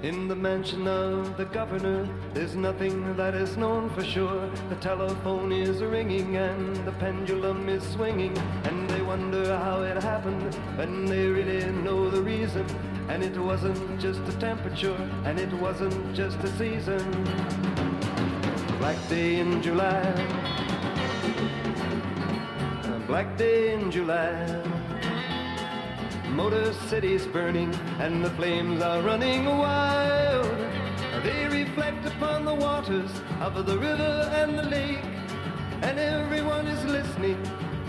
In 0.07 0.29
the 0.29 0.35
mansion 0.37 0.87
of 0.87 1.35
the 1.35 1.43
governor, 1.43 2.07
there's 2.33 2.55
nothing 2.55 3.17
that 3.17 3.35
is 3.35 3.57
known 3.57 3.89
for 3.89 4.05
sure. 4.05 4.49
The 4.69 4.75
telephone 4.75 5.51
is 5.51 5.83
ringing 5.83 6.37
and 6.37 6.77
the 6.85 6.93
pendulum 6.93 7.67
is 7.67 7.83
swinging, 7.83 8.37
and 8.63 8.89
they 8.89 9.01
wonder 9.01 9.57
how 9.57 9.81
it 9.81 10.01
happened, 10.01 10.57
and 10.79 11.09
they 11.09 11.27
really 11.27 11.59
know 11.83 12.09
the 12.09 12.21
reason. 12.21 12.65
And 13.09 13.21
it 13.21 13.37
wasn't 13.37 13.99
just 13.99 14.25
the 14.25 14.31
temperature, 14.39 14.95
and 15.25 15.41
it 15.41 15.51
wasn't 15.55 16.15
just 16.15 16.39
the 16.41 16.51
season. 16.51 17.03
Black 18.79 19.09
day 19.09 19.41
in 19.41 19.61
July. 19.61 20.03
Black 23.07 23.35
day 23.35 23.73
in 23.73 23.91
July. 23.91 24.76
Motor 26.37 26.71
City's 26.87 27.25
burning 27.25 27.73
and 27.97 28.23
the 28.23 28.29
flames 28.29 28.79
are 28.83 29.01
running 29.01 29.45
wild. 29.45 30.45
They 31.23 31.47
reflect 31.47 32.05
upon 32.05 32.45
the 32.45 32.53
waters 32.53 33.09
of 33.41 33.65
the 33.65 33.75
river 33.75 34.31
and 34.35 34.55
the 34.55 34.61
lake. 34.61 35.03
And 35.81 35.97
everyone 35.97 36.67
is 36.67 36.83
listening 36.85 37.41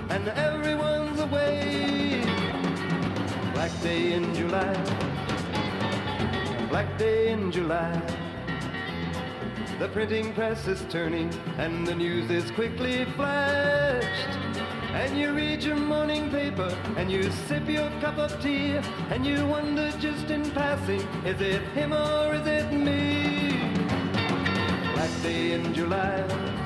and 0.08 0.28
everyone's 0.28 1.20
awake. 1.20 2.24
Black 3.52 3.82
day 3.82 4.14
in 4.14 4.34
July. 4.34 4.72
Black 6.70 6.96
day 6.96 7.28
in 7.28 7.52
July. 7.52 8.00
The 9.78 9.88
printing 9.88 10.32
press 10.32 10.66
is 10.66 10.86
turning 10.88 11.30
and 11.58 11.86
the 11.86 11.94
news 11.94 12.30
is 12.30 12.50
quickly 12.52 13.04
flashed. 13.14 14.47
And 14.92 15.18
you 15.18 15.32
read 15.32 15.62
your 15.62 15.76
morning 15.76 16.30
paper 16.30 16.76
and 16.96 17.10
you 17.10 17.30
sip 17.46 17.68
your 17.68 17.90
cup 18.00 18.18
of 18.18 18.40
tea 18.42 18.76
and 19.10 19.24
you 19.26 19.46
wonder 19.46 19.92
just 19.98 20.30
in 20.30 20.50
passing, 20.50 21.00
is 21.24 21.40
it 21.40 21.62
him 21.74 21.92
or 21.92 22.34
is 22.34 22.46
it 22.46 22.72
me? 22.72 23.74
Black 24.94 25.10
day 25.22 25.52
in 25.52 25.74
July. 25.74 26.57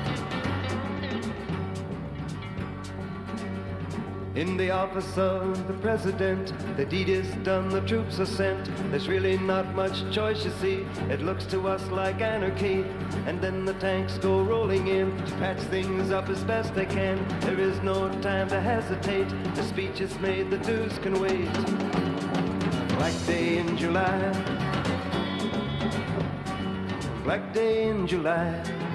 In 4.35 4.57
the 4.57 4.71
office 4.71 5.15
of 5.15 5.67
the 5.67 5.75
president, 5.75 6.51
the 6.75 6.85
deed 6.85 7.07
is 7.07 7.27
done, 7.43 7.69
the 7.69 7.81
troops 7.81 8.19
are 8.19 8.25
sent. 8.25 8.65
There's 8.89 9.07
really 9.07 9.37
not 9.37 9.75
much 9.75 10.11
choice, 10.11 10.43
you 10.43 10.49
see. 10.59 10.87
It 11.07 11.21
looks 11.21 11.45
to 11.53 11.67
us 11.67 11.87
like 11.91 12.19
anarchy. 12.19 12.83
And 13.27 13.39
then 13.39 13.63
the 13.63 13.75
tanks 13.75 14.17
go 14.17 14.41
rolling 14.41 14.87
in 14.87 15.15
to 15.15 15.31
patch 15.33 15.59
things 15.69 16.09
up 16.09 16.29
as 16.29 16.43
best 16.45 16.73
they 16.73 16.87
can. 16.87 17.23
There 17.41 17.59
is 17.59 17.79
no 17.83 18.09
time 18.21 18.49
to 18.49 18.59
hesitate. 18.59 19.29
The 19.53 19.61
speech 19.61 20.01
is 20.01 20.17
made, 20.19 20.49
the 20.49 20.57
news 20.57 20.97
can 20.97 21.21
wait. 21.21 21.53
Black 22.97 23.13
day 23.27 23.59
in 23.59 23.77
July. 23.77 24.17
Black 27.23 27.53
day 27.53 27.87
in 27.87 28.07
July. 28.07 28.92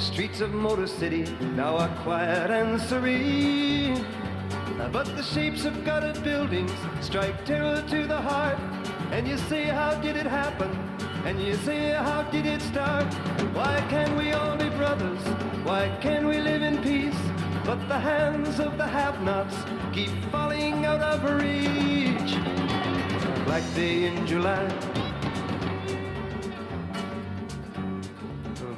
Streets 0.00 0.40
of 0.40 0.54
Motor 0.54 0.86
City 0.86 1.24
now 1.54 1.76
are 1.76 1.94
quiet 2.02 2.50
and 2.50 2.80
serene. 2.80 4.04
But 4.90 5.04
the 5.14 5.22
shapes 5.22 5.66
of 5.66 5.84
gutted 5.84 6.24
buildings 6.24 6.72
strike 7.02 7.44
terror 7.44 7.84
to 7.90 8.06
the 8.06 8.16
heart. 8.16 8.58
And 9.12 9.28
you 9.28 9.36
say, 9.36 9.64
how 9.64 9.94
did 10.00 10.16
it 10.16 10.24
happen? 10.24 10.70
And 11.26 11.38
you 11.38 11.54
say, 11.56 11.90
how 11.90 12.22
did 12.22 12.46
it 12.46 12.62
start? 12.62 13.12
Why 13.52 13.84
can't 13.90 14.16
we 14.16 14.32
all 14.32 14.56
be 14.56 14.70
brothers? 14.70 15.20
Why 15.64 15.94
can't 16.00 16.26
we 16.26 16.38
live 16.38 16.62
in 16.62 16.82
peace? 16.82 17.20
But 17.66 17.86
the 17.86 17.98
hands 17.98 18.58
of 18.58 18.78
the 18.78 18.86
have-nots 18.86 19.56
keep 19.92 20.10
falling 20.32 20.86
out 20.86 21.02
of 21.02 21.22
reach. 21.38 22.32
Black 23.44 23.64
day 23.74 24.06
in 24.06 24.26
July. 24.26 24.89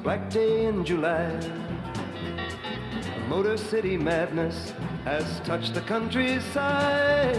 Black 0.02 0.28
day 0.30 0.66
in 0.66 0.84
July. 0.84 1.38
Motor 3.28 3.56
City 3.56 3.96
madness 3.96 4.72
has 5.04 5.38
touched 5.40 5.74
the 5.74 5.80
countryside. 5.82 7.36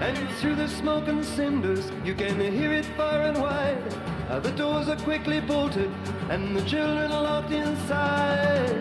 And 0.00 0.16
through 0.38 0.54
the 0.54 0.68
smoke 0.68 1.08
and 1.08 1.24
cinders, 1.24 1.90
you 2.04 2.14
can 2.14 2.38
hear 2.52 2.72
it 2.72 2.84
far 2.96 3.22
and 3.22 3.42
wide. 3.42 3.92
Uh, 4.28 4.38
the 4.38 4.52
doors 4.52 4.88
are 4.88 4.98
quickly 4.98 5.40
bolted, 5.40 5.90
and 6.30 6.56
the 6.56 6.62
children 6.62 7.10
are 7.10 7.22
locked 7.22 7.50
inside. 7.50 8.80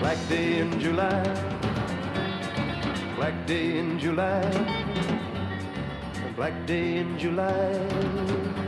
Black 0.00 0.18
day 0.28 0.58
in 0.58 0.80
July. 0.80 1.22
Black 3.14 3.46
day 3.46 3.78
in 3.78 4.00
July. 4.00 4.42
Black 6.34 6.66
day 6.66 6.96
in 6.96 7.16
July. 7.20 8.67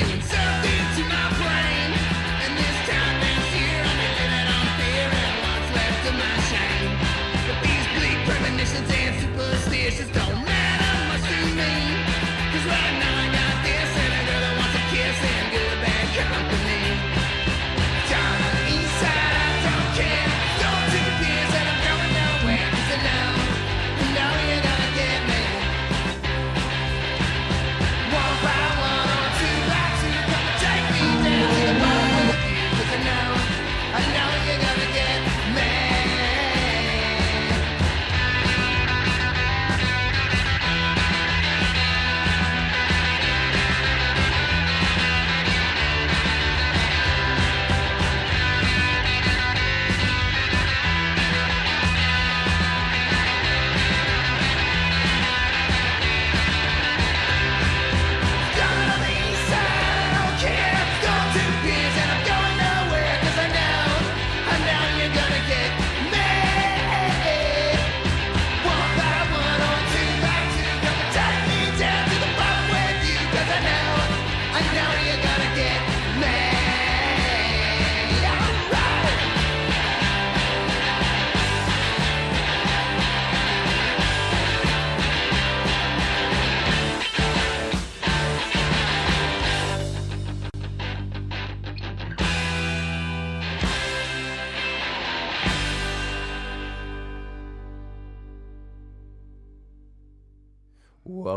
and 0.00 0.23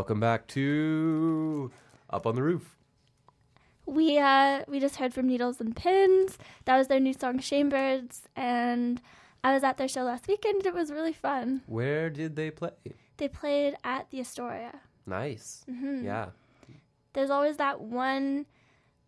Welcome 0.08 0.20
back 0.20 0.46
to 0.46 1.70
Up 2.08 2.26
on 2.26 2.34
the 2.34 2.42
Roof. 2.42 2.78
We 3.84 4.16
uh 4.18 4.64
we 4.66 4.80
just 4.80 4.96
heard 4.96 5.12
from 5.12 5.26
Needles 5.26 5.60
and 5.60 5.76
Pins. 5.76 6.38
That 6.64 6.78
was 6.78 6.88
their 6.88 6.98
new 6.98 7.12
song 7.12 7.40
Shamebirds 7.40 8.22
and 8.34 9.02
I 9.44 9.52
was 9.52 9.62
at 9.62 9.76
their 9.76 9.86
show 9.86 10.04
last 10.04 10.26
weekend. 10.26 10.64
It 10.64 10.72
was 10.72 10.90
really 10.90 11.12
fun. 11.12 11.60
Where 11.66 12.08
did 12.08 12.36
they 12.36 12.50
play? 12.50 12.70
They 13.18 13.28
played 13.28 13.74
at 13.84 14.08
the 14.08 14.20
Astoria. 14.20 14.80
Nice. 15.04 15.66
Mm-hmm. 15.70 16.06
Yeah. 16.06 16.28
There's 17.12 17.28
always 17.28 17.58
that 17.58 17.82
one 17.82 18.46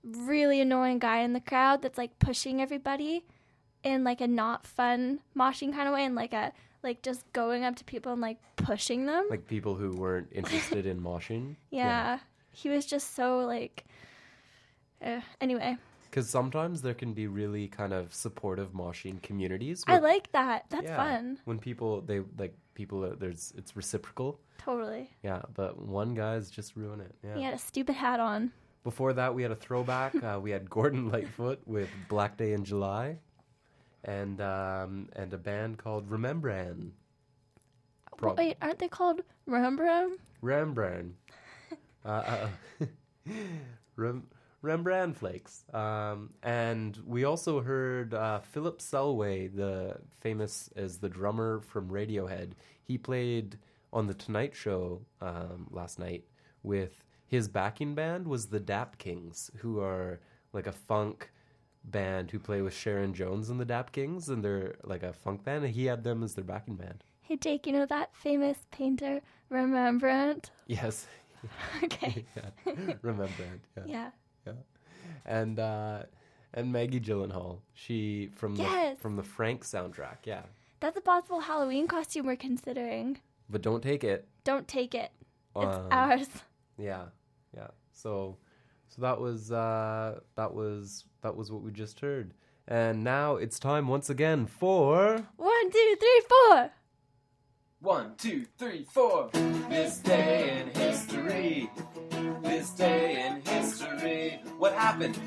really 0.04 0.60
annoying 0.60 0.98
guy 0.98 1.20
in 1.20 1.32
the 1.32 1.40
crowd 1.40 1.80
that's 1.80 1.96
like 1.96 2.18
pushing 2.18 2.60
everybody 2.60 3.24
in 3.82 4.04
like 4.04 4.20
a 4.20 4.28
not 4.28 4.66
fun 4.66 5.20
moshing 5.34 5.72
kind 5.72 5.88
of 5.88 5.94
way 5.94 6.04
and 6.04 6.14
like 6.14 6.34
a 6.34 6.52
like 6.82 7.02
just 7.02 7.30
going 7.32 7.64
up 7.64 7.76
to 7.76 7.84
people 7.84 8.12
and 8.12 8.20
like 8.20 8.38
pushing 8.56 9.06
them. 9.06 9.26
Like 9.30 9.46
people 9.46 9.74
who 9.74 9.90
weren't 9.92 10.28
interested 10.32 10.86
in 10.86 11.00
moshing. 11.00 11.56
yeah. 11.70 12.18
He 12.52 12.68
was 12.68 12.84
just 12.84 13.14
so 13.14 13.38
like 13.38 13.84
uh, 15.04 15.20
anyway, 15.40 15.76
Because 16.10 16.28
sometimes 16.28 16.82
there 16.82 16.94
can 16.94 17.12
be 17.14 17.26
really 17.26 17.68
kind 17.68 17.92
of 17.92 18.12
supportive 18.12 18.72
moshing 18.72 19.22
communities. 19.22 19.84
I 19.86 19.98
like 19.98 20.30
that. 20.32 20.64
That's 20.68 20.84
Yeah, 20.84 20.96
fun. 20.96 21.38
When 21.44 21.58
people 21.58 22.00
they 22.02 22.20
like 22.38 22.54
people 22.74 23.04
are, 23.04 23.14
there's 23.14 23.52
it's 23.56 23.76
reciprocal. 23.76 24.40
Totally. 24.58 25.08
Yeah, 25.22 25.42
but 25.54 25.80
one 25.80 26.14
guy's 26.14 26.50
just 26.50 26.76
ruin 26.76 27.00
it. 27.00 27.14
Yeah. 27.24 27.36
He 27.36 27.42
had 27.44 27.54
a 27.54 27.58
stupid 27.58 27.94
hat 27.94 28.20
on. 28.20 28.52
Before 28.82 29.12
that, 29.14 29.34
we 29.34 29.42
had 29.42 29.52
a 29.52 29.56
throwback. 29.56 30.14
uh, 30.22 30.38
we 30.42 30.50
had 30.50 30.68
Gordon 30.68 31.08
Lightfoot 31.10 31.60
with 31.66 31.88
Black 32.08 32.36
Day 32.36 32.52
in 32.52 32.64
July, 32.64 33.16
and 34.04 34.40
um, 34.40 35.08
and 35.14 35.32
a 35.32 35.38
band 35.38 35.78
called 35.78 36.10
Remembran. 36.10 36.92
Prob- 38.16 38.38
Wait, 38.38 38.56
aren't 38.60 38.78
they 38.78 38.88
called 38.88 39.22
Rembrandt? 39.46 40.20
Rembrandt. 40.42 41.14
uh, 42.04 42.08
uh, 42.08 42.48
Rem- 43.96 44.26
Rembrandt 44.62 45.16
flakes. 45.16 45.64
Um, 45.72 46.30
and 46.42 46.98
we 47.06 47.24
also 47.24 47.60
heard 47.60 48.12
uh, 48.12 48.40
Philip 48.40 48.80
Selway, 48.80 49.54
the 49.54 49.96
famous 50.20 50.68
as 50.76 50.98
the 50.98 51.08
drummer 51.08 51.60
from 51.60 51.88
Radiohead. 51.88 52.52
He 52.82 52.98
played 52.98 53.58
on 53.92 54.06
the 54.06 54.14
Tonight 54.14 54.54
Show 54.54 55.00
um, 55.20 55.66
last 55.70 55.98
night 55.98 56.24
with 56.62 57.04
his 57.26 57.48
backing 57.48 57.94
band 57.94 58.26
was 58.28 58.46
the 58.46 58.60
Dap 58.60 58.98
Kings, 58.98 59.50
who 59.58 59.80
are 59.80 60.20
like 60.52 60.66
a 60.66 60.72
funk 60.72 61.30
band 61.84 62.30
who 62.30 62.38
play 62.38 62.60
with 62.62 62.74
Sharon 62.74 63.14
Jones 63.14 63.50
and 63.50 63.58
the 63.60 63.64
Dap 63.64 63.92
Kings, 63.92 64.28
and 64.28 64.44
they're 64.44 64.74
like 64.84 65.02
a 65.02 65.12
funk 65.12 65.44
band. 65.44 65.64
And 65.64 65.74
he 65.74 65.86
had 65.86 66.04
them 66.04 66.22
as 66.22 66.34
their 66.34 66.44
backing 66.44 66.76
band. 66.76 67.02
Hey 67.22 67.36
Jake, 67.36 67.66
you 67.66 67.72
know 67.72 67.86
that 67.86 68.14
famous 68.14 68.58
painter 68.70 69.20
Rembrandt? 69.50 70.50
Yes. 70.66 71.06
Okay. 71.82 72.26
yeah. 72.36 72.74
Rembrandt. 73.00 73.62
Yeah. 73.76 73.84
Yeah. 73.86 74.10
Yeah. 74.46 74.52
And 75.24 75.58
uh, 75.58 76.02
and 76.52 76.70
Maggie 76.70 77.00
Gyllenhaal, 77.00 77.60
she 77.72 78.28
from 78.36 78.56
Yes. 78.56 78.96
the 78.96 79.00
from 79.00 79.16
the 79.16 79.22
Frank 79.22 79.64
soundtrack. 79.64 80.18
Yeah. 80.24 80.42
That's 80.80 80.98
a 80.98 81.00
possible 81.00 81.40
Halloween 81.40 81.86
costume 81.88 82.26
we're 82.26 82.36
considering. 82.36 83.20
But 83.48 83.62
don't 83.62 83.82
take 83.82 84.04
it. 84.04 84.28
Don't 84.44 84.68
take 84.68 84.94
it. 84.94 85.12
It's 85.56 85.76
Um, 85.76 85.88
ours. 85.90 86.28
Yeah. 86.78 87.04
Yeah. 87.56 87.68
So 87.92 88.36
so 88.90 89.02
that 89.02 89.20
was 89.20 89.52
uh 89.52 90.18
that 90.34 90.52
was 90.52 91.04
that 91.22 91.36
was 91.36 91.50
what 91.52 91.62
we 91.62 91.70
just 91.70 92.00
heard. 92.00 92.34
And 92.66 93.02
now 93.04 93.36
it's 93.36 93.58
time 93.58 93.86
once 93.88 94.10
again 94.10 94.46
for 94.46 95.26
One, 95.36 95.70
two, 95.70 95.96
three, 95.98 96.22
four. 96.28 96.70
One, 97.80 98.14
two, 98.18 98.46
three, 98.58 98.84
four. 98.84 99.30
This 99.68 99.98
day 99.98 100.60
in 100.60 100.80
history. 100.80 101.70
This 102.42 102.70
day 102.70 103.26
in 103.26 103.40
history. 103.42 104.40
What 104.58 104.72
happened? 104.74 105.18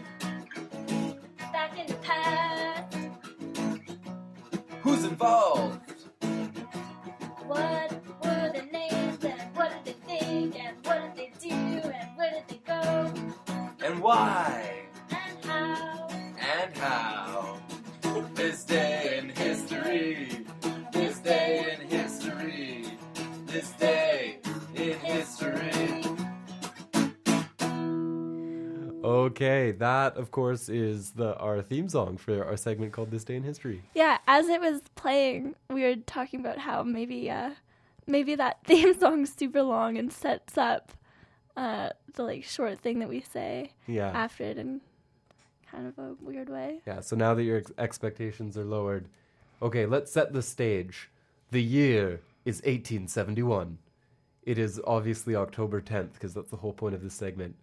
Back 1.51 1.79
in 1.79 1.87
the 1.87 1.95
past. 1.95 2.97
Who's 4.81 5.05
involved? 5.05 5.79
What 7.47 7.91
were 8.23 8.51
the 8.53 8.67
names 8.71 9.23
and 9.23 9.55
what 9.55 9.83
did 9.85 9.95
they 10.07 10.19
think 10.19 10.59
and 10.59 10.77
what 10.85 11.15
did 11.15 11.33
they 11.41 11.49
do 11.49 11.55
and 11.55 12.17
where 12.17 12.31
did 12.31 12.47
they 12.47 12.61
go 12.65 13.13
And 13.83 13.99
why? 13.99 14.85
and 15.11 15.45
how? 15.45 16.07
And 16.09 16.77
how? 16.77 17.57
This 18.33 18.63
day 18.63 19.17
in 19.17 19.27
history. 19.27 20.45
This 20.93 21.19
day 21.19 21.75
in 21.77 21.89
history. 21.89 22.85
This 23.45 23.71
day 23.71 24.39
in 24.73 24.97
history. 24.99 26.01
Okay, 29.03 29.71
that 29.73 30.15
of 30.15 30.31
course 30.31 30.69
is 30.69 31.11
the 31.11 31.35
our 31.37 31.61
theme 31.61 31.89
song 31.89 32.15
for 32.15 32.45
our 32.45 32.55
segment 32.55 32.93
called 32.93 33.11
This 33.11 33.25
Day 33.25 33.35
in 33.35 33.43
History. 33.43 33.83
Yeah, 33.93 34.19
as 34.27 34.47
it 34.47 34.61
was 34.61 34.79
playing, 34.95 35.55
we 35.69 35.83
were 35.83 35.97
talking 35.97 36.39
about 36.39 36.57
how 36.57 36.83
maybe 36.83 37.29
uh 37.29 37.49
maybe 38.07 38.35
that 38.35 38.59
theme 38.63 38.97
song's 38.97 39.33
super 39.37 39.61
long 39.61 39.97
and 39.97 40.09
sets 40.09 40.57
up 40.57 40.93
uh 41.55 41.89
the 42.15 42.23
like 42.23 42.43
short 42.43 42.79
thing 42.79 42.99
that 42.99 43.09
we 43.09 43.21
say 43.21 43.71
Yeah. 43.87 44.09
after 44.09 44.43
it 44.43 44.57
in 44.57 44.81
kind 45.71 45.87
of 45.87 45.97
a 45.97 46.15
weird 46.21 46.49
way. 46.49 46.81
Yeah, 46.85 46.99
so 47.01 47.15
now 47.15 47.33
that 47.33 47.43
your 47.43 47.57
ex- 47.57 47.71
expectations 47.79 48.57
are 48.57 48.63
lowered, 48.63 49.07
okay, 49.61 49.85
let's 49.87 50.11
set 50.11 50.31
the 50.33 50.43
stage. 50.43 51.09
The 51.49 51.63
year 51.63 52.21
is 52.45 52.57
1871. 52.57 53.79
It 54.43 54.57
is 54.59 54.79
obviously 54.85 55.35
October 55.35 55.81
10th, 55.81 56.13
because 56.13 56.33
that's 56.35 56.51
the 56.51 56.57
whole 56.57 56.73
point 56.73 56.93
of 56.93 57.01
this 57.01 57.13
segment. 57.15 57.55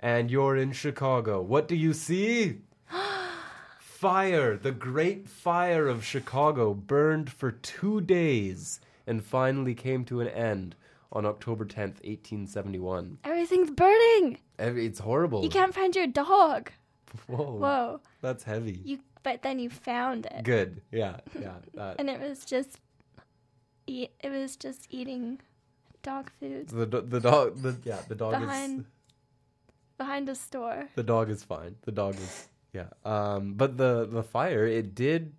And 0.00 0.28
you're 0.30 0.56
in 0.56 0.72
Chicago. 0.72 1.40
What 1.40 1.68
do 1.68 1.76
you 1.76 1.92
see? 1.92 2.58
fire! 3.78 4.56
The 4.56 4.72
Great 4.72 5.28
Fire 5.28 5.86
of 5.88 6.04
Chicago 6.04 6.74
burned 6.74 7.30
for 7.30 7.52
two 7.52 8.00
days 8.00 8.80
and 9.06 9.24
finally 9.24 9.74
came 9.74 10.04
to 10.06 10.20
an 10.20 10.28
end 10.28 10.74
on 11.12 11.26
October 11.26 11.64
10th, 11.64 12.02
1871. 12.04 13.18
Everything's 13.24 13.70
burning. 13.70 14.38
Every, 14.58 14.86
it's 14.86 14.98
horrible. 14.98 15.42
You 15.42 15.50
can't 15.50 15.74
find 15.74 15.94
your 15.94 16.06
dog. 16.06 16.70
Whoa. 17.26 17.56
Whoa. 17.56 18.00
That's 18.20 18.44
heavy. 18.44 18.80
You 18.84 18.98
but 19.22 19.42
then 19.42 19.58
you 19.58 19.70
found 19.70 20.26
it. 20.26 20.44
Good. 20.44 20.82
Yeah, 20.92 21.16
yeah. 21.40 21.54
That. 21.74 21.96
And 21.98 22.08
it 22.08 22.20
was 22.20 22.44
just 22.44 22.78
eat 23.86 24.12
it 24.20 24.30
was 24.30 24.56
just 24.56 24.86
eating 24.90 25.40
dog 26.02 26.30
food 26.38 26.68
The 26.68 26.86
the 26.86 27.20
dog 27.20 27.60
the 27.60 27.76
yeah 27.82 27.98
the 28.08 28.14
dog 28.14 28.38
behind 28.38 28.80
is 28.80 28.86
behind 29.98 30.28
a 30.28 30.34
store. 30.34 30.88
the 30.94 31.02
dog 31.02 31.30
is 31.30 31.42
fine. 31.42 31.76
The 31.82 31.92
dog 31.92 32.14
is 32.14 32.48
yeah. 32.72 32.88
Um, 33.04 33.54
but 33.54 33.76
the 33.76 34.06
the 34.06 34.22
fire 34.22 34.66
it 34.66 34.94
did 34.94 35.32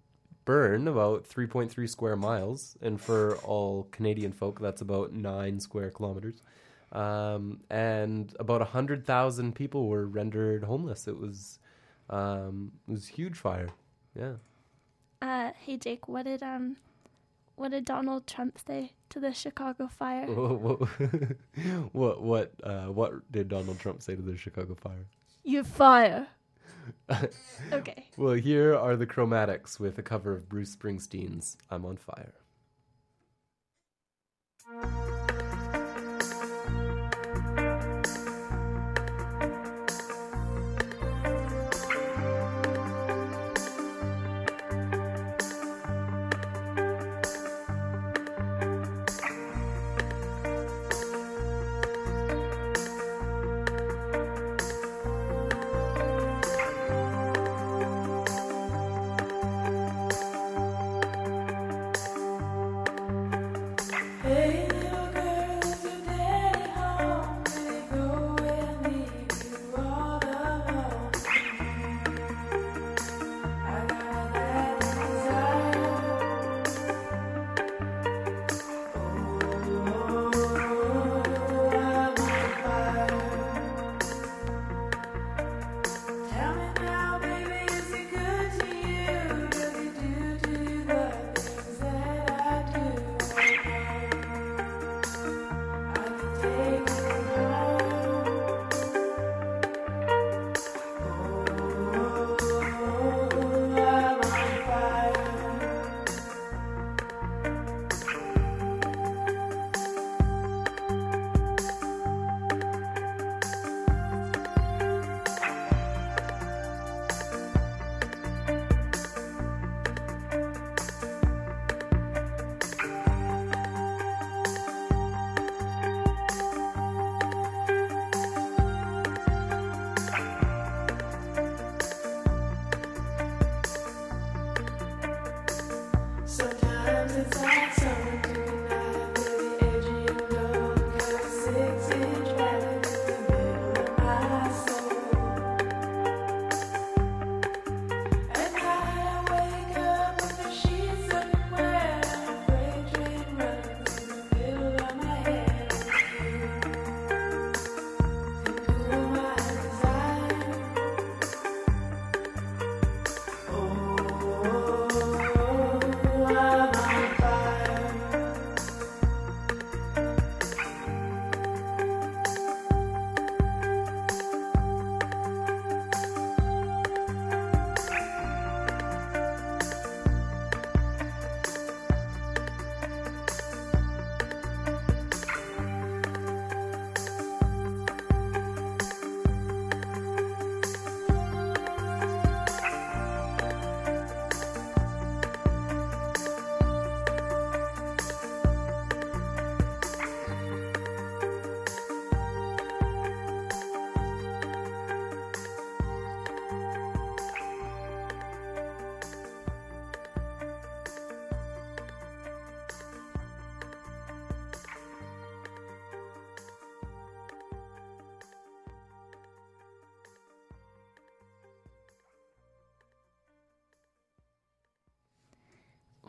burn 0.48 0.88
about 0.88 1.28
3.3 1.28 1.90
square 1.90 2.16
miles, 2.16 2.78
and 2.82 3.00
for 3.02 3.36
all 3.40 3.90
Canadian 3.92 4.32
folk, 4.32 4.62
that's 4.62 4.80
about 4.82 5.12
nine 5.12 5.60
square 5.60 5.92
kilometers. 5.92 6.42
Um, 6.94 7.60
and 7.70 8.34
about 8.40 8.62
a 8.62 8.66
hundred 8.66 9.06
thousand 9.06 9.56
people 9.56 9.88
were 9.90 10.08
rendered 10.08 10.64
homeless. 10.64 11.06
It 11.06 11.20
was 11.20 11.60
um, 12.10 12.72
it 12.88 12.92
was 12.92 13.10
a 13.10 13.12
huge 13.12 13.36
fire. 13.36 13.68
Yeah. 14.18 14.36
Uh 15.22 15.52
hey 15.60 15.76
Jake, 15.76 16.08
what 16.08 16.24
did 16.24 16.42
um 16.42 16.78
what 17.58 17.72
did 17.72 17.84
Donald 17.84 18.26
Trump 18.26 18.58
say 18.66 18.94
to 19.10 19.20
the 19.20 19.34
Chicago 19.34 19.88
fire? 19.88 20.26
what 20.28 20.80
what 21.92 22.22
what, 22.22 22.54
uh, 22.64 22.86
what 22.86 23.30
did 23.34 23.50
Donald 23.50 23.80
Trump 23.80 24.02
say 24.02 24.16
to 24.16 24.22
the 24.22 24.38
Chicago 24.38 24.76
fire? 24.76 25.08
You 25.44 25.66
fire. 25.66 26.28
Okay. 27.72 28.06
Well, 28.18 28.34
here 28.34 28.76
are 28.76 28.96
the 28.96 29.06
Chromatics 29.06 29.80
with 29.80 30.00
a 30.00 30.04
cover 30.04 30.34
of 30.34 30.50
Bruce 30.50 30.76
Springsteen's 30.76 31.56
I'm 31.70 31.86
on 31.86 31.98
Fire. 31.98 32.34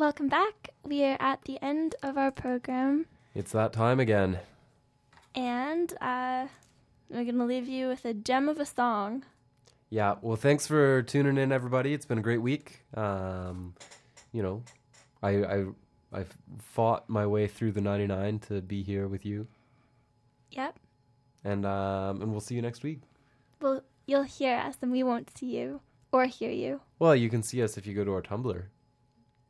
Welcome 0.08 0.28
back. 0.28 0.70
We 0.84 1.04
are 1.04 1.18
at 1.20 1.42
the 1.44 1.62
end 1.62 1.94
of 2.02 2.16
our 2.16 2.30
program, 2.30 3.04
It's 3.34 3.52
that 3.52 3.74
time 3.74 4.00
again. 4.00 4.38
and 5.34 5.92
uh, 6.00 6.46
we're 7.10 7.24
going 7.24 7.36
to 7.36 7.44
leave 7.44 7.68
you 7.68 7.88
with 7.88 8.06
a 8.06 8.14
gem 8.14 8.48
of 8.48 8.58
a 8.58 8.64
song. 8.64 9.24
Yeah, 9.90 10.14
well, 10.22 10.36
thanks 10.38 10.66
for 10.66 11.02
tuning 11.02 11.36
in, 11.36 11.52
everybody. 11.52 11.92
It's 11.92 12.06
been 12.06 12.16
a 12.16 12.22
great 12.22 12.40
week. 12.40 12.80
Um, 12.94 13.74
you 14.32 14.42
know, 14.42 14.62
I 15.22 15.44
I 15.44 15.64
I 16.14 16.24
fought 16.58 17.10
my 17.10 17.26
way 17.26 17.46
through 17.46 17.72
the 17.72 17.82
99 17.82 18.38
to 18.48 18.62
be 18.62 18.82
here 18.82 19.08
with 19.08 19.26
you, 19.26 19.46
Yep. 20.52 20.78
and 21.44 21.66
um, 21.66 22.22
and 22.22 22.30
we'll 22.30 22.40
see 22.40 22.54
you 22.54 22.62
next 22.62 22.82
week. 22.82 23.02
Well, 23.60 23.82
you'll 24.06 24.22
hear 24.22 24.56
us, 24.56 24.76
and 24.80 24.90
we 24.90 25.02
won't 25.02 25.36
see 25.36 25.58
you 25.58 25.82
or 26.12 26.24
hear 26.24 26.50
you. 26.50 26.80
Well, 26.98 27.14
you 27.14 27.28
can 27.28 27.42
see 27.42 27.62
us 27.62 27.76
if 27.76 27.86
you 27.86 27.92
go 27.92 28.04
to 28.04 28.14
our 28.14 28.22
Tumblr. 28.22 28.62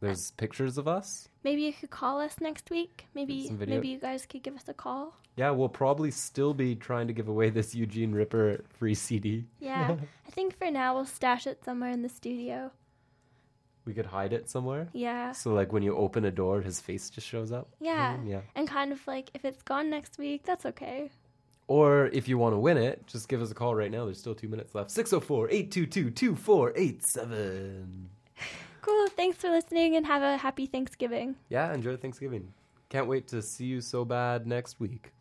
There's 0.01 0.31
pictures 0.33 0.79
of 0.79 0.87
us. 0.87 1.29
Maybe 1.43 1.63
you 1.63 1.73
could 1.73 1.91
call 1.91 2.21
us 2.21 2.37
next 2.41 2.71
week. 2.71 3.07
Maybe 3.15 3.51
maybe 3.51 3.89
you 3.89 3.99
guys 3.99 4.27
could 4.27 4.43
give 4.43 4.55
us 4.55 4.69
a 4.69 4.75
call. 4.75 5.17
Yeah, 5.37 5.51
we'll 5.51 5.69
probably 5.69 6.11
still 6.11 6.55
be 6.55 6.75
trying 6.75 7.07
to 7.09 7.13
give 7.13 7.29
away 7.29 7.51
this 7.51 7.75
Eugene 7.75 8.13
Ripper 8.13 8.65
free 8.79 8.95
CD. 8.95 9.47
Yeah. 9.61 9.97
I 10.27 10.31
think 10.31 10.59
for 10.59 10.71
now 10.71 10.95
we'll 10.95 11.05
stash 11.05 11.47
it 11.47 11.65
somewhere 11.65 11.91
in 11.91 12.03
the 12.03 12.09
studio. 12.09 12.73
We 13.85 13.95
could 13.95 14.07
hide 14.07 14.33
it 14.33 14.51
somewhere. 14.51 14.89
Yeah. 14.93 15.33
So 15.33 15.55
like 15.55 15.73
when 15.73 15.83
you 15.83 15.97
open 15.97 16.25
a 16.25 16.31
door, 16.31 16.61
his 16.61 16.81
face 16.81 17.09
just 17.09 17.27
shows 17.27 17.53
up. 17.53 17.69
Yeah. 17.81 18.17
Mm, 18.17 18.29
yeah. 18.29 18.41
And 18.55 18.69
kind 18.69 18.93
of 18.93 19.05
like 19.07 19.31
if 19.33 19.45
it's 19.45 19.63
gone 19.63 19.91
next 19.91 20.19
week, 20.19 20.43
that's 20.45 20.67
okay. 20.67 21.11
Or 21.69 22.07
if 22.09 22.29
you 22.29 22.39
want 22.39 22.55
to 22.55 22.59
win 22.59 22.77
it, 22.77 23.07
just 23.07 23.29
give 23.29 23.41
us 23.41 23.51
a 23.51 23.55
call 23.55 23.75
right 23.75 23.91
now. 23.91 24.05
There's 24.05 24.19
still 24.19 24.35
two 24.35 24.49
minutes 24.49 24.75
left. 24.75 24.91
604 24.91 25.51
822 25.51 26.11
2487. 26.11 28.11
Cool. 28.89 29.09
Thanks 29.09 29.37
for 29.37 29.51
listening 29.51 29.97
and 29.97 30.07
have 30.07 30.23
a 30.23 30.39
happy 30.39 30.65
Thanksgiving. 30.65 31.37
Yeah, 31.51 31.75
enjoy 31.75 31.99
Thanksgiving. 31.99 32.55
Can't 32.89 33.07
wait 33.07 33.29
to 33.29 33.43
see 33.43 33.67
you 33.67 33.83
so 33.83 34.03
bad 34.03 34.47
next 34.47 34.81
week. 34.81 35.13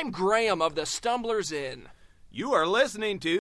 I'm 0.00 0.10
Graham 0.10 0.62
of 0.62 0.76
the 0.76 0.86
Stumblers 0.86 1.52
Inn. 1.52 1.86
You 2.30 2.54
are 2.54 2.66
listening 2.66 3.18
to 3.18 3.38